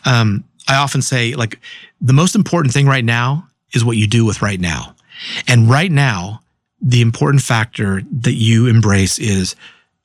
Um, 0.05 0.45
I 0.69 0.77
often 0.77 1.03
say 1.03 1.35
like 1.35 1.59
the 2.01 2.13
most 2.13 2.37
important 2.37 2.73
thing 2.73 2.87
right 2.87 3.05
now 3.05 3.49
is 3.73 3.85
what 3.85 3.97
you 3.97 4.07
do 4.07 4.25
with 4.25 4.41
right 4.41 4.61
now. 4.61 4.95
And 5.49 5.69
right 5.69 5.91
now, 5.91 6.43
the 6.81 7.01
important 7.01 7.43
factor 7.43 8.03
that 8.21 8.35
you 8.35 8.69
embrace 8.69 9.19
is 9.19 9.57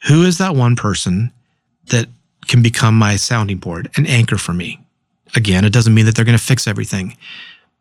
who 0.08 0.24
is 0.24 0.40
that 0.40 0.56
one 0.56 0.76
person 0.76 1.32
that 1.88 2.08
can 2.50 2.62
become 2.64 2.98
my 2.98 3.16
sounding 3.16 3.58
board, 3.58 3.90
an 3.96 4.06
anchor 4.08 4.38
for 4.38 4.54
me? 4.54 4.80
Again, 5.36 5.64
it 5.64 5.72
doesn't 5.72 5.94
mean 5.94 6.06
that 6.06 6.16
they're 6.16 6.26
going 6.26 6.38
to 6.38 6.44
fix 6.44 6.68
everything, 6.68 7.16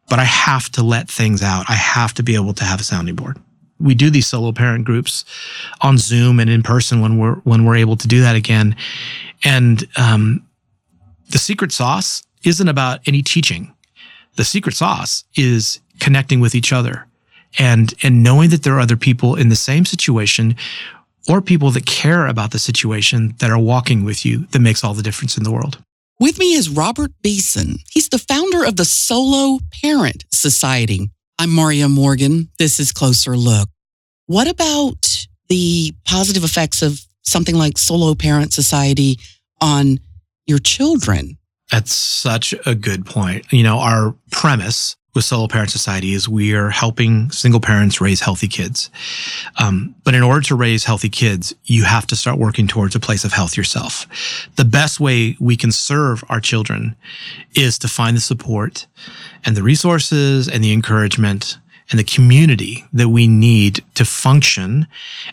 but 0.09 0.19
I 0.19 0.25
have 0.25 0.69
to 0.73 0.83
let 0.83 1.09
things 1.09 1.43
out. 1.43 1.65
I 1.69 1.75
have 1.75 2.13
to 2.15 2.23
be 2.23 2.35
able 2.35 2.53
to 2.53 2.65
have 2.65 2.81
a 2.81 2.85
sounding 2.85 3.15
board. 3.15 3.39
We 3.81 3.95
do 3.95 4.11
these 4.11 4.27
solo 4.27 4.53
parent 4.53 4.85
groups 4.85 5.25
on 5.81 5.97
Zoom 5.97 6.39
and 6.39 6.51
in 6.51 6.63
person 6.63 7.01
when 7.01 7.17
we're 7.17 7.37
when 7.45 7.65
we're 7.65 7.77
able 7.77 7.97
to 7.97 8.09
do 8.09 8.21
that 8.21 8.37
again. 8.37 8.77
And 9.43 9.89
um, 9.97 10.47
the 11.31 11.39
secret 11.39 11.73
sauce 11.73 12.25
isn't 12.45 12.69
about 12.69 13.01
any 13.07 13.23
teaching. 13.23 13.73
The 14.37 14.45
secret 14.45 14.75
sauce 14.75 15.25
is 15.35 15.81
connecting 16.01 16.41
with 16.41 16.55
each 16.55 16.73
other 16.73 17.07
and 17.59 17.95
and 18.03 18.23
knowing 18.23 18.51
that 18.51 18.65
there 18.65 18.75
are 18.75 18.81
other 18.81 18.97
people 18.97 19.37
in 19.37 19.49
the 19.49 19.57
same 19.57 19.85
situation 19.85 20.57
or 21.29 21.41
people 21.41 21.71
that 21.73 21.87
care 21.87 22.27
about 22.27 22.51
the 22.51 22.59
situation 22.59 23.35
that 23.39 23.51
are 23.51 23.59
walking 23.59 24.05
with 24.05 24.25
you 24.25 24.47
that 24.53 24.61
makes 24.61 24.83
all 24.83 24.95
the 24.95 25.03
difference 25.03 25.37
in 25.37 25.45
the 25.45 25.53
world. 25.53 25.83
With 26.19 26.39
me 26.39 26.55
is 26.55 26.69
Robert 26.69 27.13
Beeson. 27.23 27.77
He's 27.89 28.09
the 28.09 28.19
founder 28.19 28.65
of 28.65 28.77
the 28.77 28.85
Solo 28.85 29.61
Parent 29.83 30.25
Society. 30.33 31.11
I'm 31.39 31.55
Maria 31.55 31.89
Morgan. 31.89 32.49
This 32.59 32.81
is 32.81 32.91
Closer 32.91 33.37
Look. 33.37 33.69
What 34.27 34.49
about 34.49 35.27
the 35.49 35.95
positive 36.05 36.43
effects 36.43 36.83
of 36.83 37.01
something 37.23 37.55
like 37.55 37.79
Solo 37.79 38.15
Parent 38.15 38.53
Society 38.53 39.19
on 39.61 40.01
your 40.47 40.59
children? 40.59 41.39
That's 41.71 41.93
such 41.93 42.55
a 42.67 42.75
good 42.75 43.07
point. 43.07 43.53
You 43.53 43.63
know, 43.63 43.79
our 43.79 44.17
premise 44.33 44.97
with 45.19 45.25
Solo 45.25 45.49
Parent 45.49 45.69
Society 45.69 46.15
is 46.15 46.29
we 46.29 46.55
are 46.55 46.71
helping 46.71 47.29
single 47.33 47.59
parents 47.59 48.01
raise 48.01 48.21
healthy 48.21 48.47
kids. 48.47 48.89
Um, 49.59 49.97
but 50.05 50.15
in 50.15 50.23
order 50.23 50.43
to 50.43 50.55
raise 50.55 50.85
healthy 50.85 51.09
kids, 51.09 51.53
you 51.65 51.83
have 51.83 52.07
to 52.07 52.15
start 52.15 52.39
working 52.39 52.69
towards 52.69 52.95
a 52.95 53.01
place 53.01 53.25
of 53.25 53.33
health 53.33 53.57
yourself. 53.57 54.07
The 54.55 54.65
best 54.65 55.01
way 55.01 55.37
we 55.41 55.57
can 55.57 55.73
serve 55.73 56.23
our 56.29 56.39
children 56.39 56.95
is 57.57 57.81
to 57.81 57.89
find 57.89 58.17
the 58.17 58.21
support 58.21 58.87
and 59.45 59.57
the 59.57 59.63
resources 59.65 60.49
and 60.49 60.63
the 60.63 60.73
encouragement 60.73 61.59
and 61.91 61.99
the 61.99 62.05
community 62.05 62.85
that 62.93 63.09
we 63.09 63.27
need 63.27 63.85
to 63.95 64.05
function 64.05 64.87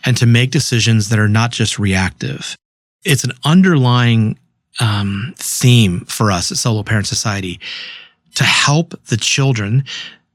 and 0.04 0.16
to 0.16 0.26
make 0.26 0.50
decisions 0.50 1.10
that 1.10 1.20
are 1.20 1.28
not 1.28 1.52
just 1.52 1.78
reactive. 1.78 2.56
It's 3.04 3.22
an 3.22 3.34
underlying 3.44 4.36
um, 4.80 5.32
theme 5.36 6.00
for 6.06 6.32
us 6.32 6.50
at 6.50 6.58
Solo 6.58 6.82
Parent 6.82 7.06
Society 7.06 7.60
to 8.36 8.44
help 8.44 8.94
the 9.06 9.16
children 9.16 9.84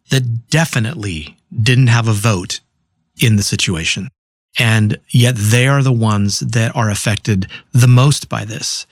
that 0.09 0.49
definitely 0.49 1.37
didn't 1.61 1.87
have 1.87 2.07
a 2.07 2.13
vote 2.13 2.59
in 3.21 3.37
the 3.37 3.43
situation. 3.43 4.09
And 4.59 4.99
yet 5.09 5.35
they 5.37 5.67
are 5.67 5.81
the 5.81 5.93
ones 5.93 6.41
that 6.41 6.75
are 6.75 6.89
affected 6.89 7.47
the 7.71 7.87
most 7.87 8.27
by 8.27 8.43
this. 8.43 8.85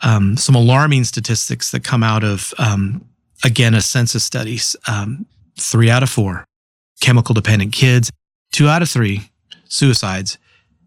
Um, 0.00 0.36
some 0.36 0.54
alarming 0.54 1.04
statistics 1.04 1.70
that 1.72 1.84
come 1.84 2.02
out 2.02 2.24
of, 2.24 2.54
um, 2.58 3.04
again, 3.44 3.74
a 3.74 3.82
census 3.82 4.24
studies. 4.24 4.76
Um, 4.88 5.26
three 5.56 5.90
out 5.90 6.02
of 6.02 6.10
four 6.10 6.44
chemical 7.00 7.34
dependent 7.34 7.72
kids, 7.72 8.10
two 8.50 8.68
out 8.68 8.82
of 8.82 8.88
three 8.88 9.30
suicides 9.68 10.38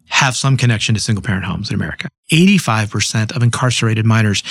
have 0.10 0.36
some 0.36 0.58
connection 0.58 0.96
to 0.96 1.02
single 1.02 1.22
parent 1.22 1.46
homes 1.46 1.70
in 1.70 1.76
America. 1.76 2.08
85% 2.32 3.36
of 3.36 3.44
incarcerated 3.44 4.06
minors 4.06 4.42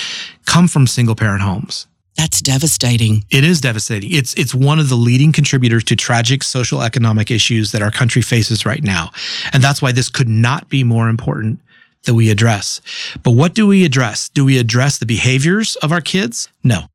come 0.45 0.67
from 0.67 0.87
single 0.87 1.15
parent 1.15 1.41
homes. 1.41 1.87
That's 2.17 2.41
devastating. 2.41 3.23
It 3.29 3.43
is 3.43 3.61
devastating. 3.61 4.11
It's 4.11 4.33
it's 4.33 4.53
one 4.53 4.79
of 4.79 4.89
the 4.89 4.95
leading 4.95 5.31
contributors 5.31 5.83
to 5.85 5.95
tragic 5.95 6.43
social 6.43 6.81
economic 6.81 7.29
issues 7.29 7.71
that 7.71 7.83
our 7.83 7.91
country 7.91 8.23
faces 8.23 8.65
right 8.65 8.83
now. 8.83 9.11
And 9.53 9.63
that's 9.63 9.81
why 9.81 9.91
this 9.91 10.09
could 10.09 10.27
not 10.27 10.67
be 10.67 10.83
more 10.83 11.09
important 11.09 11.59
that 12.05 12.15
we 12.15 12.31
address. 12.31 12.81
But 13.21 13.31
what 13.31 13.53
do 13.53 13.67
we 13.67 13.85
address? 13.85 14.29
Do 14.29 14.45
we 14.45 14.57
address 14.57 14.97
the 14.97 15.05
behaviors 15.05 15.75
of 15.77 15.91
our 15.91 16.01
kids? 16.01 16.49
No. 16.63 16.87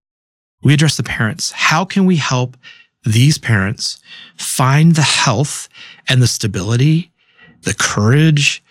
We 0.62 0.74
address 0.74 0.96
the 0.96 1.02
parents. 1.02 1.52
How 1.52 1.84
can 1.84 2.04
we 2.04 2.16
help 2.16 2.56
these 3.04 3.38
parents 3.38 4.00
find 4.36 4.94
the 4.94 5.02
health 5.02 5.68
and 6.08 6.20
the 6.20 6.26
stability, 6.26 7.12
the 7.62 7.74
courage 7.74 8.62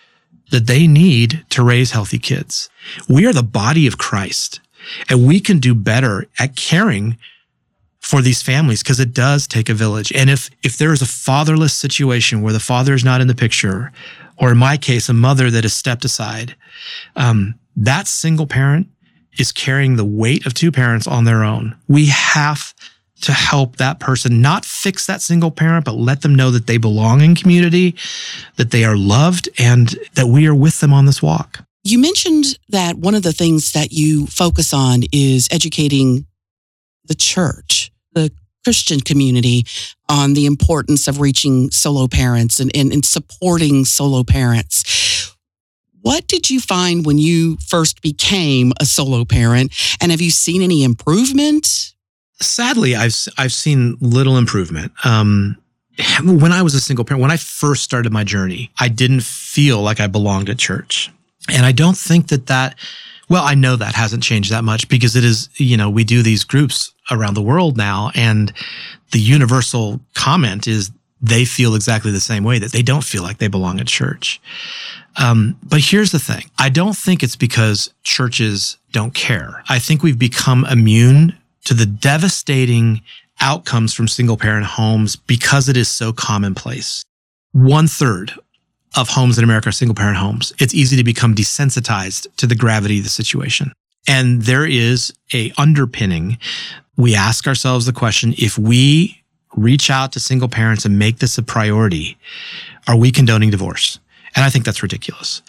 that 0.50 0.66
they 0.66 0.86
need 0.86 1.44
to 1.50 1.62
raise 1.62 1.92
healthy 1.92 2.18
kids? 2.18 2.68
We 3.08 3.26
are 3.26 3.32
the 3.32 3.42
body 3.42 3.86
of 3.86 3.98
Christ. 3.98 4.60
And 5.08 5.26
we 5.26 5.40
can 5.40 5.58
do 5.58 5.74
better 5.74 6.26
at 6.38 6.56
caring 6.56 7.16
for 8.00 8.20
these 8.20 8.42
families 8.42 8.82
because 8.82 9.00
it 9.00 9.14
does 9.14 9.46
take 9.46 9.68
a 9.68 9.74
village. 9.74 10.12
And 10.12 10.28
if 10.28 10.50
if 10.62 10.76
there 10.76 10.92
is 10.92 11.02
a 11.02 11.06
fatherless 11.06 11.72
situation 11.72 12.42
where 12.42 12.52
the 12.52 12.60
father 12.60 12.94
is 12.94 13.04
not 13.04 13.20
in 13.20 13.28
the 13.28 13.34
picture, 13.34 13.92
or 14.36 14.50
in 14.52 14.58
my 14.58 14.76
case, 14.76 15.08
a 15.08 15.14
mother 15.14 15.50
that 15.50 15.64
has 15.64 15.72
stepped 15.72 16.04
aside, 16.04 16.56
um, 17.16 17.54
that 17.76 18.08
single 18.08 18.46
parent 18.46 18.88
is 19.38 19.52
carrying 19.52 19.96
the 19.96 20.04
weight 20.04 20.44
of 20.46 20.52
two 20.52 20.72
parents 20.72 21.06
on 21.06 21.24
their 21.24 21.42
own. 21.42 21.76
We 21.88 22.06
have 22.06 22.74
to 23.22 23.32
help 23.32 23.76
that 23.76 24.00
person 24.00 24.42
not 24.42 24.64
fix 24.64 25.06
that 25.06 25.22
single 25.22 25.52
parent, 25.52 25.84
but 25.84 25.94
let 25.94 26.22
them 26.22 26.34
know 26.34 26.50
that 26.50 26.66
they 26.66 26.76
belong 26.76 27.20
in 27.20 27.36
community, 27.36 27.94
that 28.56 28.72
they 28.72 28.84
are 28.84 28.96
loved, 28.96 29.48
and 29.58 29.96
that 30.14 30.26
we 30.26 30.46
are 30.46 30.54
with 30.54 30.80
them 30.80 30.92
on 30.92 31.06
this 31.06 31.22
walk. 31.22 31.64
You 31.84 31.98
mentioned 31.98 32.58
that 32.68 32.96
one 32.96 33.14
of 33.14 33.22
the 33.22 33.32
things 33.32 33.72
that 33.72 33.92
you 33.92 34.26
focus 34.26 34.72
on 34.72 35.02
is 35.12 35.48
educating 35.50 36.26
the 37.04 37.14
church, 37.14 37.90
the 38.12 38.30
Christian 38.64 39.00
community 39.00 39.64
on 40.08 40.34
the 40.34 40.46
importance 40.46 41.08
of 41.08 41.20
reaching 41.20 41.70
solo 41.72 42.06
parents 42.06 42.60
and, 42.60 42.70
and, 42.76 42.92
and, 42.92 43.04
supporting 43.04 43.84
solo 43.84 44.22
parents. 44.22 45.34
What 46.02 46.28
did 46.28 46.50
you 46.50 46.60
find 46.60 47.04
when 47.04 47.18
you 47.18 47.56
first 47.66 48.00
became 48.02 48.72
a 48.80 48.84
solo 48.84 49.24
parent? 49.24 49.72
And 50.00 50.12
have 50.12 50.20
you 50.20 50.30
seen 50.30 50.62
any 50.62 50.84
improvement? 50.84 51.94
Sadly, 52.40 52.94
I've, 52.94 53.16
I've 53.36 53.52
seen 53.52 53.96
little 54.00 54.36
improvement. 54.36 54.92
Um, 55.04 55.56
when 56.22 56.52
I 56.52 56.62
was 56.62 56.74
a 56.74 56.80
single 56.80 57.04
parent, 57.04 57.22
when 57.22 57.30
I 57.30 57.36
first 57.36 57.82
started 57.82 58.12
my 58.12 58.24
journey, 58.24 58.70
I 58.78 58.88
didn't 58.88 59.22
feel 59.22 59.80
like 59.80 59.98
I 59.98 60.06
belonged 60.06 60.48
at 60.48 60.58
church. 60.58 61.10
And 61.48 61.66
I 61.66 61.72
don't 61.72 61.96
think 61.96 62.28
that 62.28 62.46
that, 62.46 62.76
well, 63.28 63.44
I 63.44 63.54
know 63.54 63.76
that 63.76 63.94
hasn't 63.94 64.22
changed 64.22 64.50
that 64.50 64.64
much 64.64 64.88
because 64.88 65.16
it 65.16 65.24
is, 65.24 65.48
you 65.56 65.76
know, 65.76 65.90
we 65.90 66.04
do 66.04 66.22
these 66.22 66.44
groups 66.44 66.92
around 67.10 67.34
the 67.34 67.42
world 67.42 67.76
now. 67.76 68.10
And 68.14 68.52
the 69.10 69.20
universal 69.20 70.00
comment 70.14 70.66
is 70.66 70.90
they 71.20 71.44
feel 71.44 71.74
exactly 71.74 72.10
the 72.10 72.20
same 72.20 72.44
way 72.44 72.58
that 72.58 72.72
they 72.72 72.82
don't 72.82 73.04
feel 73.04 73.22
like 73.22 73.38
they 73.38 73.48
belong 73.48 73.80
at 73.80 73.86
church. 73.86 74.40
Um, 75.20 75.58
but 75.62 75.80
here's 75.80 76.10
the 76.10 76.18
thing. 76.18 76.50
I 76.58 76.68
don't 76.68 76.96
think 76.96 77.22
it's 77.22 77.36
because 77.36 77.92
churches 78.02 78.78
don't 78.92 79.14
care. 79.14 79.62
I 79.68 79.78
think 79.78 80.02
we've 80.02 80.18
become 80.18 80.64
immune 80.66 81.36
to 81.64 81.74
the 81.74 81.86
devastating 81.86 83.02
outcomes 83.40 83.92
from 83.92 84.08
single 84.08 84.36
parent 84.36 84.66
homes 84.66 85.16
because 85.16 85.68
it 85.68 85.76
is 85.76 85.88
so 85.88 86.12
commonplace. 86.12 87.04
One 87.52 87.86
third 87.86 88.32
of 88.96 89.08
homes 89.08 89.38
in 89.38 89.44
America 89.44 89.68
are 89.68 89.72
single 89.72 89.94
parent 89.94 90.18
homes. 90.18 90.52
It's 90.58 90.74
easy 90.74 90.96
to 90.96 91.04
become 91.04 91.34
desensitized 91.34 92.26
to 92.36 92.46
the 92.46 92.54
gravity 92.54 92.98
of 92.98 93.04
the 93.04 93.10
situation. 93.10 93.72
And 94.08 94.42
there 94.42 94.66
is 94.66 95.12
a 95.32 95.52
underpinning. 95.56 96.38
We 96.96 97.14
ask 97.14 97.46
ourselves 97.46 97.86
the 97.86 97.92
question, 97.92 98.34
if 98.36 98.58
we 98.58 99.22
reach 99.56 99.90
out 99.90 100.12
to 100.12 100.20
single 100.20 100.48
parents 100.48 100.84
and 100.84 100.98
make 100.98 101.18
this 101.18 101.38
a 101.38 101.42
priority, 101.42 102.18
are 102.88 102.96
we 102.96 103.10
condoning 103.10 103.50
divorce? 103.50 103.98
And 104.34 104.44
I 104.44 104.50
think 104.50 104.64
that's 104.64 104.82
ridiculous. 104.82 105.42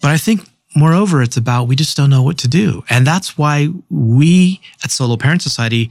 But 0.00 0.10
I 0.10 0.16
think 0.18 0.42
moreover, 0.74 1.22
it's 1.22 1.36
about 1.36 1.68
we 1.68 1.76
just 1.76 1.96
don't 1.96 2.10
know 2.10 2.22
what 2.22 2.38
to 2.38 2.48
do. 2.48 2.84
And 2.90 3.06
that's 3.06 3.38
why 3.38 3.68
we 3.90 4.60
at 4.82 4.90
Solo 4.90 5.16
Parent 5.16 5.42
Society 5.42 5.90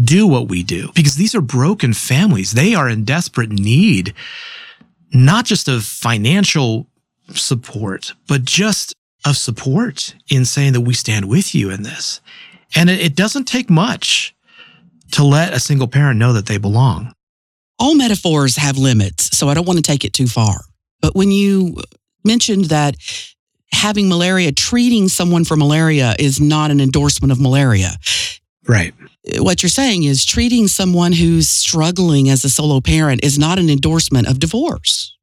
do 0.00 0.26
what 0.26 0.48
we 0.48 0.62
do 0.62 0.90
because 0.94 1.16
these 1.16 1.34
are 1.34 1.40
broken 1.40 1.92
families. 1.92 2.52
They 2.52 2.74
are 2.74 2.88
in 2.88 3.04
desperate 3.04 3.50
need, 3.50 4.14
not 5.12 5.44
just 5.44 5.68
of 5.68 5.84
financial 5.84 6.86
support, 7.34 8.14
but 8.28 8.44
just 8.44 8.94
of 9.24 9.36
support 9.36 10.14
in 10.28 10.44
saying 10.44 10.72
that 10.72 10.80
we 10.80 10.94
stand 10.94 11.28
with 11.28 11.54
you 11.54 11.70
in 11.70 11.82
this. 11.82 12.20
And 12.74 12.90
it, 12.90 13.00
it 13.00 13.16
doesn't 13.16 13.44
take 13.44 13.70
much 13.70 14.34
to 15.12 15.24
let 15.24 15.52
a 15.52 15.60
single 15.60 15.88
parent 15.88 16.18
know 16.18 16.32
that 16.32 16.46
they 16.46 16.56
belong. 16.56 17.12
All 17.78 17.94
metaphors 17.94 18.56
have 18.56 18.78
limits, 18.78 19.36
so 19.36 19.48
I 19.48 19.54
don't 19.54 19.66
want 19.66 19.78
to 19.78 19.82
take 19.82 20.04
it 20.04 20.12
too 20.12 20.26
far. 20.26 20.60
But 21.00 21.14
when 21.14 21.30
you 21.30 21.76
mentioned 22.24 22.66
that 22.66 22.96
having 23.72 24.08
malaria, 24.08 24.52
treating 24.52 25.08
someone 25.08 25.44
for 25.44 25.56
malaria 25.56 26.14
is 26.18 26.40
not 26.40 26.70
an 26.70 26.80
endorsement 26.80 27.32
of 27.32 27.40
malaria. 27.40 27.90
Right. 28.66 28.94
What 29.38 29.62
you're 29.62 29.70
saying 29.70 30.04
is 30.04 30.24
treating 30.24 30.68
someone 30.68 31.12
who's 31.12 31.48
struggling 31.48 32.28
as 32.28 32.44
a 32.44 32.50
solo 32.50 32.80
parent 32.80 33.24
is 33.24 33.38
not 33.38 33.58
an 33.58 33.68
endorsement 33.68 34.28
of 34.28 34.38
divorce. 34.38 35.16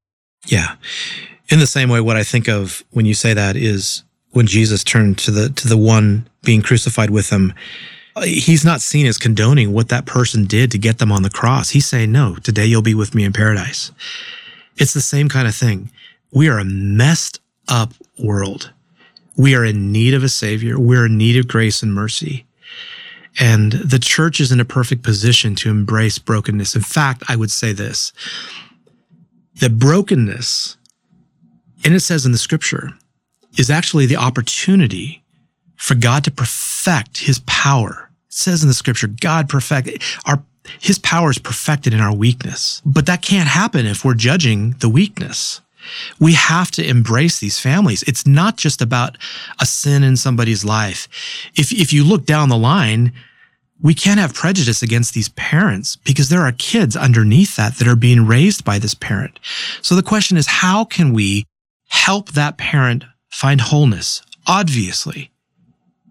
Yeah. 0.45 0.75
In 1.49 1.59
the 1.59 1.67
same 1.67 1.89
way, 1.89 2.01
what 2.01 2.17
I 2.17 2.23
think 2.23 2.47
of 2.47 2.83
when 2.91 3.05
you 3.05 3.13
say 3.13 3.33
that 3.33 3.55
is 3.55 4.03
when 4.31 4.47
Jesus 4.47 4.83
turned 4.83 5.17
to 5.19 5.31
the 5.31 5.49
to 5.49 5.67
the 5.67 5.77
one 5.77 6.27
being 6.43 6.61
crucified 6.61 7.09
with 7.09 7.29
him, 7.29 7.53
uh, 8.15 8.21
he's 8.21 8.63
not 8.63 8.81
seen 8.81 9.05
as 9.05 9.17
condoning 9.17 9.73
what 9.73 9.89
that 9.89 10.05
person 10.05 10.45
did 10.45 10.71
to 10.71 10.77
get 10.77 10.99
them 10.99 11.11
on 11.11 11.23
the 11.23 11.29
cross. 11.29 11.69
He's 11.69 11.87
saying, 11.87 12.11
"No, 12.11 12.35
today 12.35 12.65
you'll 12.65 12.81
be 12.81 12.93
with 12.93 13.15
me 13.15 13.23
in 13.23 13.33
paradise." 13.33 13.91
It's 14.77 14.93
the 14.93 15.01
same 15.01 15.27
kind 15.27 15.47
of 15.47 15.55
thing. 15.55 15.91
We 16.31 16.47
are 16.47 16.59
a 16.59 16.65
messed 16.65 17.41
up 17.67 17.93
world. 18.17 18.71
We 19.35 19.55
are 19.55 19.65
in 19.65 19.91
need 19.91 20.13
of 20.13 20.23
a 20.23 20.29
savior. 20.29 20.79
We're 20.79 21.07
in 21.07 21.17
need 21.17 21.37
of 21.37 21.47
grace 21.47 21.81
and 21.81 21.93
mercy. 21.93 22.45
And 23.39 23.71
the 23.71 23.99
church 23.99 24.41
is 24.41 24.51
in 24.51 24.59
a 24.59 24.65
perfect 24.65 25.01
position 25.01 25.55
to 25.55 25.69
embrace 25.69 26.19
brokenness. 26.19 26.75
In 26.75 26.81
fact, 26.81 27.23
I 27.29 27.35
would 27.35 27.51
say 27.51 27.71
this 27.71 28.11
that 29.55 29.77
brokenness, 29.77 30.77
and 31.83 31.93
it 31.93 32.01
says 32.01 32.25
in 32.25 32.31
the 32.31 32.37
scripture, 32.37 32.91
is 33.57 33.69
actually 33.69 34.05
the 34.05 34.15
opportunity 34.15 35.23
for 35.75 35.95
God 35.95 36.23
to 36.25 36.31
perfect 36.31 37.19
his 37.19 37.39
power. 37.39 38.11
It 38.27 38.33
says 38.33 38.61
in 38.61 38.67
the 38.67 38.73
scripture, 38.73 39.07
God 39.07 39.49
perfect 39.49 40.03
our 40.25 40.43
his 40.79 40.99
power 40.99 41.31
is 41.31 41.39
perfected 41.39 41.93
in 41.93 41.99
our 41.99 42.13
weakness. 42.13 42.81
But 42.85 43.05
that 43.07 43.21
can't 43.21 43.49
happen 43.49 43.85
if 43.85 44.05
we're 44.05 44.13
judging 44.13 44.71
the 44.79 44.89
weakness. 44.89 45.61
We 46.19 46.33
have 46.33 46.71
to 46.71 46.87
embrace 46.87 47.39
these 47.39 47.59
families. 47.59 48.03
It's 48.03 48.27
not 48.27 48.57
just 48.57 48.81
about 48.81 49.17
a 49.59 49.65
sin 49.65 50.03
in 50.03 50.17
somebody's 50.17 50.65
life. 50.65 51.07
If, 51.55 51.71
if 51.71 51.93
you 51.93 52.03
look 52.03 52.25
down 52.25 52.49
the 52.49 52.57
line, 52.57 53.13
we 53.81 53.93
can't 53.93 54.19
have 54.19 54.33
prejudice 54.33 54.81
against 54.81 55.13
these 55.13 55.29
parents 55.29 55.95
because 55.95 56.29
there 56.29 56.41
are 56.41 56.51
kids 56.51 56.95
underneath 56.95 57.55
that 57.55 57.75
that 57.75 57.87
are 57.87 57.95
being 57.95 58.25
raised 58.25 58.65
by 58.65 58.77
this 58.77 58.93
parent. 58.93 59.39
So 59.81 59.95
the 59.95 60.03
question 60.03 60.37
is, 60.37 60.47
how 60.47 60.83
can 60.83 61.13
we 61.13 61.45
help 61.87 62.31
that 62.31 62.57
parent 62.57 63.05
find 63.29 63.61
wholeness? 63.61 64.21
Obviously, 64.45 65.31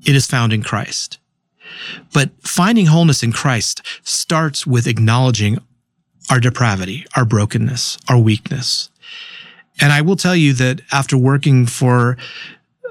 it 0.07 0.15
is 0.15 0.27
found 0.27 0.53
in 0.53 0.63
Christ. 0.63 1.19
But 2.13 2.31
finding 2.41 2.87
wholeness 2.87 3.23
in 3.23 3.33
Christ 3.33 3.83
starts 4.03 4.67
with 4.67 4.87
acknowledging 4.87 5.59
our 6.31 6.41
depravity, 6.41 7.07
our 7.17 7.25
brokenness, 7.25 7.99
our 8.09 8.19
weakness. 8.19 8.91
And 9.80 9.92
I 9.92 10.00
will 10.00 10.16
tell 10.16 10.37
you 10.37 10.52
that 10.54 10.80
after 10.92 11.16
working 11.16 11.66
for 11.66 12.16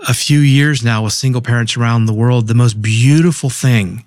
a 0.07 0.13
few 0.13 0.39
years 0.39 0.83
now 0.83 1.03
with 1.03 1.13
single 1.13 1.41
parents 1.41 1.75
around 1.75 2.05
the 2.05 2.13
world, 2.13 2.47
the 2.47 2.53
most 2.53 2.81
beautiful 2.81 3.49
thing 3.49 4.05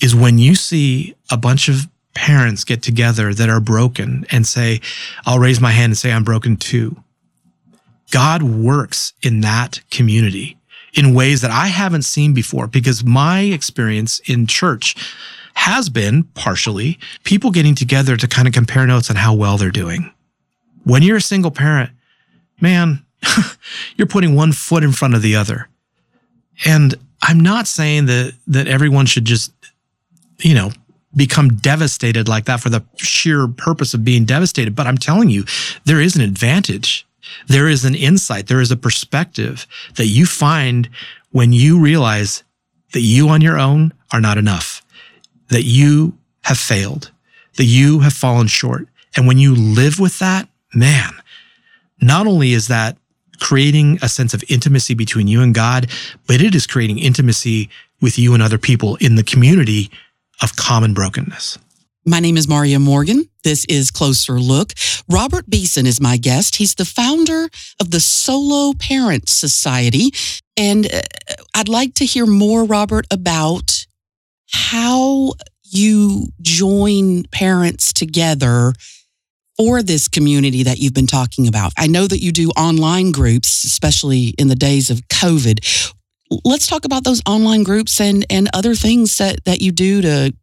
is 0.00 0.14
when 0.14 0.38
you 0.38 0.54
see 0.54 1.14
a 1.30 1.36
bunch 1.36 1.68
of 1.68 1.88
parents 2.14 2.64
get 2.64 2.82
together 2.82 3.32
that 3.34 3.48
are 3.48 3.60
broken 3.60 4.26
and 4.30 4.46
say, 4.46 4.80
I'll 5.26 5.38
raise 5.38 5.60
my 5.60 5.70
hand 5.70 5.90
and 5.90 5.98
say, 5.98 6.12
I'm 6.12 6.24
broken 6.24 6.56
too. 6.56 7.02
God 8.10 8.42
works 8.42 9.12
in 9.22 9.40
that 9.42 9.80
community 9.90 10.56
in 10.94 11.14
ways 11.14 11.42
that 11.42 11.50
I 11.50 11.66
haven't 11.66 12.02
seen 12.02 12.32
before 12.32 12.66
because 12.66 13.04
my 13.04 13.40
experience 13.40 14.20
in 14.20 14.46
church 14.46 14.96
has 15.54 15.88
been 15.88 16.24
partially 16.34 16.98
people 17.24 17.50
getting 17.50 17.74
together 17.74 18.16
to 18.16 18.28
kind 18.28 18.48
of 18.48 18.54
compare 18.54 18.86
notes 18.86 19.10
on 19.10 19.16
how 19.16 19.34
well 19.34 19.58
they're 19.58 19.70
doing. 19.70 20.12
When 20.88 21.02
you're 21.02 21.18
a 21.18 21.20
single 21.20 21.50
parent, 21.50 21.90
man, 22.62 23.04
you're 23.96 24.06
putting 24.06 24.34
one 24.34 24.52
foot 24.52 24.82
in 24.82 24.92
front 24.92 25.14
of 25.14 25.20
the 25.20 25.36
other. 25.36 25.68
And 26.64 26.94
I'm 27.22 27.40
not 27.40 27.66
saying 27.66 28.06
that 28.06 28.32
that 28.46 28.68
everyone 28.68 29.04
should 29.04 29.26
just, 29.26 29.52
you 30.38 30.54
know, 30.54 30.70
become 31.14 31.56
devastated 31.56 32.26
like 32.26 32.46
that 32.46 32.60
for 32.60 32.70
the 32.70 32.82
sheer 32.96 33.46
purpose 33.48 33.92
of 33.92 34.02
being 34.02 34.24
devastated, 34.24 34.74
but 34.74 34.86
I'm 34.86 34.96
telling 34.96 35.28
you, 35.28 35.44
there 35.84 36.00
is 36.00 36.16
an 36.16 36.22
advantage. 36.22 37.06
There 37.48 37.68
is 37.68 37.84
an 37.84 37.94
insight, 37.94 38.46
there 38.46 38.62
is 38.62 38.70
a 38.70 38.76
perspective 38.76 39.66
that 39.96 40.06
you 40.06 40.24
find 40.24 40.88
when 41.32 41.52
you 41.52 41.78
realize 41.78 42.44
that 42.94 43.02
you 43.02 43.28
on 43.28 43.42
your 43.42 43.58
own 43.58 43.92
are 44.10 44.22
not 44.22 44.38
enough, 44.38 44.82
that 45.50 45.64
you 45.64 46.16
have 46.44 46.58
failed, 46.58 47.10
that 47.58 47.66
you 47.66 48.00
have 48.00 48.14
fallen 48.14 48.46
short. 48.46 48.88
And 49.14 49.26
when 49.26 49.36
you 49.36 49.54
live 49.54 50.00
with 50.00 50.18
that, 50.20 50.48
man, 50.74 51.12
not 52.00 52.26
only 52.26 52.52
is 52.52 52.68
that 52.68 52.96
creating 53.40 53.98
a 54.02 54.08
sense 54.08 54.34
of 54.34 54.42
intimacy 54.48 54.94
between 54.94 55.28
you 55.28 55.42
and 55.42 55.54
God, 55.54 55.90
but 56.26 56.40
it 56.40 56.54
is 56.54 56.66
creating 56.66 56.98
intimacy 56.98 57.68
with 58.00 58.18
you 58.18 58.34
and 58.34 58.42
other 58.42 58.58
people 58.58 58.96
in 58.96 59.14
the 59.14 59.22
community 59.22 59.90
of 60.42 60.56
common 60.56 60.94
brokenness. 60.94 61.58
My 62.04 62.20
name 62.20 62.36
is 62.36 62.48
Maria 62.48 62.78
Morgan. 62.78 63.28
This 63.44 63.64
is 63.66 63.90
Closer 63.90 64.40
Look. 64.40 64.72
Robert 65.08 65.48
Beeson 65.48 65.86
is 65.86 66.00
my 66.00 66.16
guest. 66.16 66.56
He's 66.56 66.74
the 66.74 66.84
founder 66.84 67.48
of 67.80 67.90
the 67.90 68.00
Solo 68.00 68.72
Parent 68.78 69.28
Society. 69.28 70.12
And 70.56 70.86
uh, 70.86 71.02
I'd 71.54 71.68
like 71.68 71.94
to 71.94 72.06
hear 72.06 72.24
more, 72.24 72.64
Robert, 72.64 73.06
about 73.10 73.86
how 74.50 75.34
you 75.64 76.28
join 76.40 77.24
parents 77.24 77.92
together 77.92 78.72
for 79.58 79.82
this 79.82 80.08
community 80.08 80.62
that 80.62 80.78
you've 80.78 80.94
been 80.94 81.06
talking 81.06 81.46
about? 81.48 81.72
I 81.76 81.86
know 81.86 82.06
that 82.06 82.22
you 82.22 82.32
do 82.32 82.50
online 82.50 83.12
groups, 83.12 83.64
especially 83.64 84.34
in 84.38 84.48
the 84.48 84.54
days 84.54 84.88
of 84.88 85.00
COVID. 85.08 85.92
Let's 86.44 86.66
talk 86.66 86.84
about 86.84 87.04
those 87.04 87.22
online 87.26 87.64
groups 87.64 88.00
and, 88.00 88.24
and 88.30 88.48
other 88.54 88.74
things 88.74 89.18
that, 89.18 89.44
that 89.44 89.60
you 89.60 89.72
do 89.72 90.02
to 90.02 90.34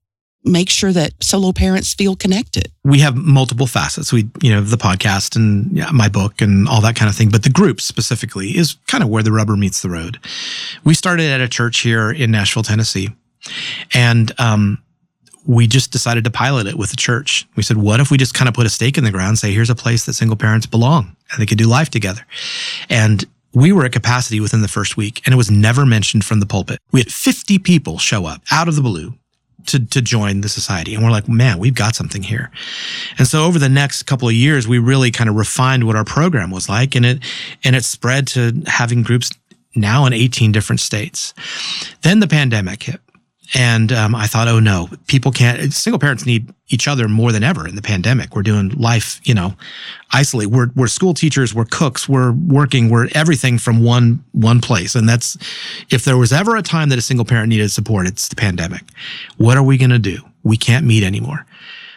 make 0.43 0.69
sure 0.69 0.91
that 0.91 1.12
solo 1.21 1.51
parents 1.51 1.93
feel 1.93 2.15
connected. 2.15 2.71
We 2.84 2.99
have 2.99 3.15
multiple 3.15 3.67
facets. 3.67 4.13
We, 4.13 4.30
you 4.41 4.51
know, 4.51 4.62
the 4.62 4.78
podcast 4.78 5.36
and 5.36 5.75
yeah, 5.75 5.89
my 5.91 6.08
book 6.08 6.41
and 6.41 6.67
all 6.67 6.82
that 6.82 6.95
kind 6.95 7.10
of 7.10 7.15
thing. 7.15 7.30
But 7.30 7.43
the 7.43 7.49
group 7.49 7.82
specifically 7.82 8.56
is 8.56 8.78
kind 8.88 9.04
of 9.04 9.10
where 9.10 9.23
the 9.23 9.32
rubber 9.32 9.58
meets 9.58 9.82
the 9.82 9.89
road. 9.89 10.19
We 10.84 10.93
started 10.93 11.32
at 11.32 11.41
a 11.41 11.47
church 11.47 11.80
here 11.80 12.12
in 12.12 12.32
Nashville, 12.32 12.63
Tennessee. 12.63 13.10
And 13.93 14.32
um, 14.39 14.84
we 15.45 15.67
just 15.67 15.91
decided 15.91 16.23
to 16.23 16.31
pilot 16.31 16.67
it 16.67 16.77
with 16.77 16.89
the 16.89 16.95
church. 16.95 17.47
We 17.55 17.63
said, 17.63 17.77
what 17.77 17.99
if 17.99 18.10
we 18.10 18.17
just 18.17 18.34
kind 18.34 18.47
of 18.47 18.55
put 18.55 18.65
a 18.65 18.69
stake 18.69 18.97
in 18.97 19.03
the 19.03 19.12
ground, 19.12 19.38
say, 19.38 19.51
here's 19.51 19.69
a 19.69 19.75
place 19.75 20.05
that 20.05 20.13
single 20.13 20.38
parents 20.38 20.65
belong 20.65 21.15
and 21.31 21.41
they 21.41 21.45
could 21.45 21.58
do 21.58 21.67
life 21.67 21.89
together. 21.89 22.25
And 22.89 23.23
we 23.53 23.71
were 23.71 23.86
at 23.86 23.91
capacity 23.91 24.39
within 24.39 24.62
the 24.62 24.67
first 24.67 24.97
week 24.97 25.21
and 25.25 25.34
it 25.34 25.38
was 25.38 25.51
never 25.51 25.86
mentioned 25.86 26.25
from 26.25 26.39
the 26.39 26.45
pulpit. 26.45 26.79
We 26.91 26.99
had 26.99 27.12
50 27.12 27.60
people 27.60 27.99
show 27.99 28.25
up 28.25 28.41
out 28.51 28.67
of 28.67 28.75
the 28.75 28.81
blue 28.81 29.13
to, 29.67 29.86
to 29.86 30.01
join 30.01 30.41
the 30.41 30.49
society. 30.49 30.95
And 30.95 31.03
we're 31.03 31.12
like, 31.12 31.27
man, 31.27 31.60
we've 31.60 31.73
got 31.73 31.95
something 31.95 32.23
here. 32.23 32.51
And 33.17 33.27
so 33.27 33.45
over 33.45 33.60
the 33.60 33.69
next 33.69 34.03
couple 34.03 34.27
of 34.27 34.34
years, 34.34 34.67
we 34.67 34.79
really 34.79 35.12
kind 35.12 35.29
of 35.29 35.36
refined 35.36 35.86
what 35.86 35.95
our 35.95 36.05
program 36.05 36.51
was 36.51 36.69
like 36.69 36.95
and 36.95 37.05
it, 37.05 37.19
and 37.63 37.75
it 37.75 37.84
spread 37.84 38.27
to 38.29 38.63
having 38.67 39.03
groups 39.03 39.31
now 39.75 40.05
in 40.05 40.13
18 40.13 40.51
different 40.51 40.79
states. 40.79 41.34
Then 42.01 42.19
the 42.19 42.27
pandemic 42.27 42.84
hit 42.84 43.01
and 43.53 43.91
um, 43.91 44.15
I 44.15 44.27
thought, 44.27 44.47
oh 44.47 44.60
no, 44.60 44.89
people 45.08 45.31
can't. 45.31 45.71
Single 45.73 45.99
parents 45.99 46.25
need 46.25 46.51
each 46.69 46.88
other 46.88 47.08
more 47.08 47.31
than 47.31 47.43
ever 47.43 47.67
in 47.67 47.75
the 47.75 47.81
pandemic. 47.81 48.36
We're 48.36 48.41
doing 48.41 48.69
life, 48.69 49.21
you 49.23 49.34
know, 49.34 49.53
isolate. 50.12 50.47
We're 50.47 50.69
we're 50.75 50.88
school 50.88 51.13
teachers, 51.13 51.53
we're 51.53 51.65
cooks, 51.65 52.10
we're 52.10 52.31
working, 52.31 52.89
we're 52.89 53.08
everything 53.13 53.60
from 53.60 53.84
one 53.84 54.23
one 54.31 54.62
place. 54.62 54.95
And 54.95 55.08
that's 55.08 55.38
if 55.91 56.05
there 56.05 56.17
was 56.17 56.34
ever 56.34 56.55
a 56.55 56.63
time 56.63 56.89
that 56.89 56.97
a 56.97 57.03
single 57.03 57.25
parent 57.25 57.49
needed 57.49 57.69
support, 57.69 58.08
it's 58.08 58.27
the 58.27 58.36
pandemic. 58.36 58.81
What 59.38 59.58
are 59.58 59.63
we 59.63 59.77
going 59.77 59.91
to 59.91 59.99
do? 59.99 60.17
We 60.43 60.58
can't 60.58 60.86
meet 60.86 61.03
anymore. 61.03 61.45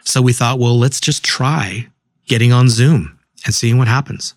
So 0.04 0.20
we 0.20 0.32
thought, 0.32 0.58
well, 0.58 0.78
let's 0.78 1.00
just 1.00 1.24
try 1.24 1.88
getting 2.26 2.52
on 2.52 2.68
Zoom 2.68 3.18
and 3.44 3.54
seeing 3.54 3.78
what 3.78 3.88
happens. 3.88 4.34